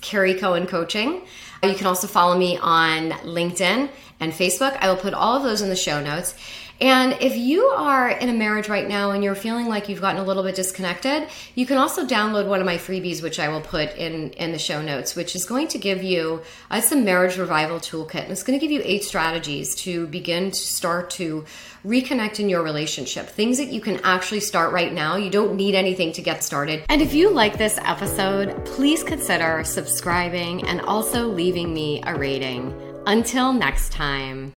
Carrie 0.00 0.34
Cohen 0.34 0.66
Coaching. 0.66 1.22
You 1.62 1.74
can 1.74 1.86
also 1.86 2.08
follow 2.08 2.36
me 2.36 2.58
on 2.58 3.10
LinkedIn 3.22 3.88
and 4.18 4.32
Facebook. 4.32 4.76
I 4.80 4.88
will 4.88 4.96
put 4.96 5.14
all 5.14 5.36
of 5.36 5.44
those 5.44 5.62
in 5.62 5.68
the 5.68 5.76
show 5.76 6.02
notes. 6.02 6.34
And 6.80 7.16
if 7.20 7.36
you 7.36 7.62
are 7.64 8.10
in 8.10 8.28
a 8.28 8.32
marriage 8.32 8.68
right 8.68 8.88
now 8.88 9.12
and 9.12 9.22
you're 9.22 9.34
feeling 9.34 9.66
like 9.66 9.88
you've 9.88 10.00
gotten 10.00 10.20
a 10.20 10.24
little 10.24 10.42
bit 10.42 10.54
disconnected, 10.54 11.28
you 11.54 11.66
can 11.66 11.78
also 11.78 12.04
download 12.04 12.48
one 12.48 12.60
of 12.60 12.66
my 12.66 12.76
freebies, 12.76 13.22
which 13.22 13.38
I 13.38 13.48
will 13.48 13.60
put 13.60 13.96
in, 13.96 14.30
in 14.32 14.52
the 14.52 14.58
show 14.58 14.82
notes, 14.82 15.14
which 15.14 15.36
is 15.36 15.44
going 15.44 15.68
to 15.68 15.78
give 15.78 16.02
you, 16.02 16.42
uh, 16.70 16.76
it's 16.76 16.90
a 16.90 16.96
marriage 16.96 17.38
revival 17.38 17.78
toolkit. 17.78 18.24
And 18.24 18.32
it's 18.32 18.42
going 18.42 18.58
to 18.58 18.64
give 18.64 18.72
you 18.72 18.82
eight 18.84 19.04
strategies 19.04 19.74
to 19.76 20.06
begin 20.08 20.50
to 20.50 20.58
start 20.58 21.10
to 21.10 21.44
reconnect 21.86 22.40
in 22.40 22.48
your 22.48 22.62
relationship. 22.62 23.28
Things 23.28 23.58
that 23.58 23.68
you 23.68 23.80
can 23.80 24.00
actually 24.02 24.40
start 24.40 24.72
right 24.72 24.92
now. 24.92 25.16
You 25.16 25.30
don't 25.30 25.54
need 25.54 25.74
anything 25.74 26.12
to 26.12 26.22
get 26.22 26.42
started. 26.42 26.84
And 26.88 27.00
if 27.00 27.14
you 27.14 27.30
like 27.30 27.56
this 27.56 27.78
episode, 27.78 28.64
please 28.64 29.04
consider 29.04 29.62
subscribing 29.64 30.66
and 30.66 30.80
also 30.80 31.28
leaving 31.28 31.72
me 31.72 32.02
a 32.04 32.16
rating. 32.16 32.74
Until 33.06 33.52
next 33.52 33.92
time. 33.92 34.52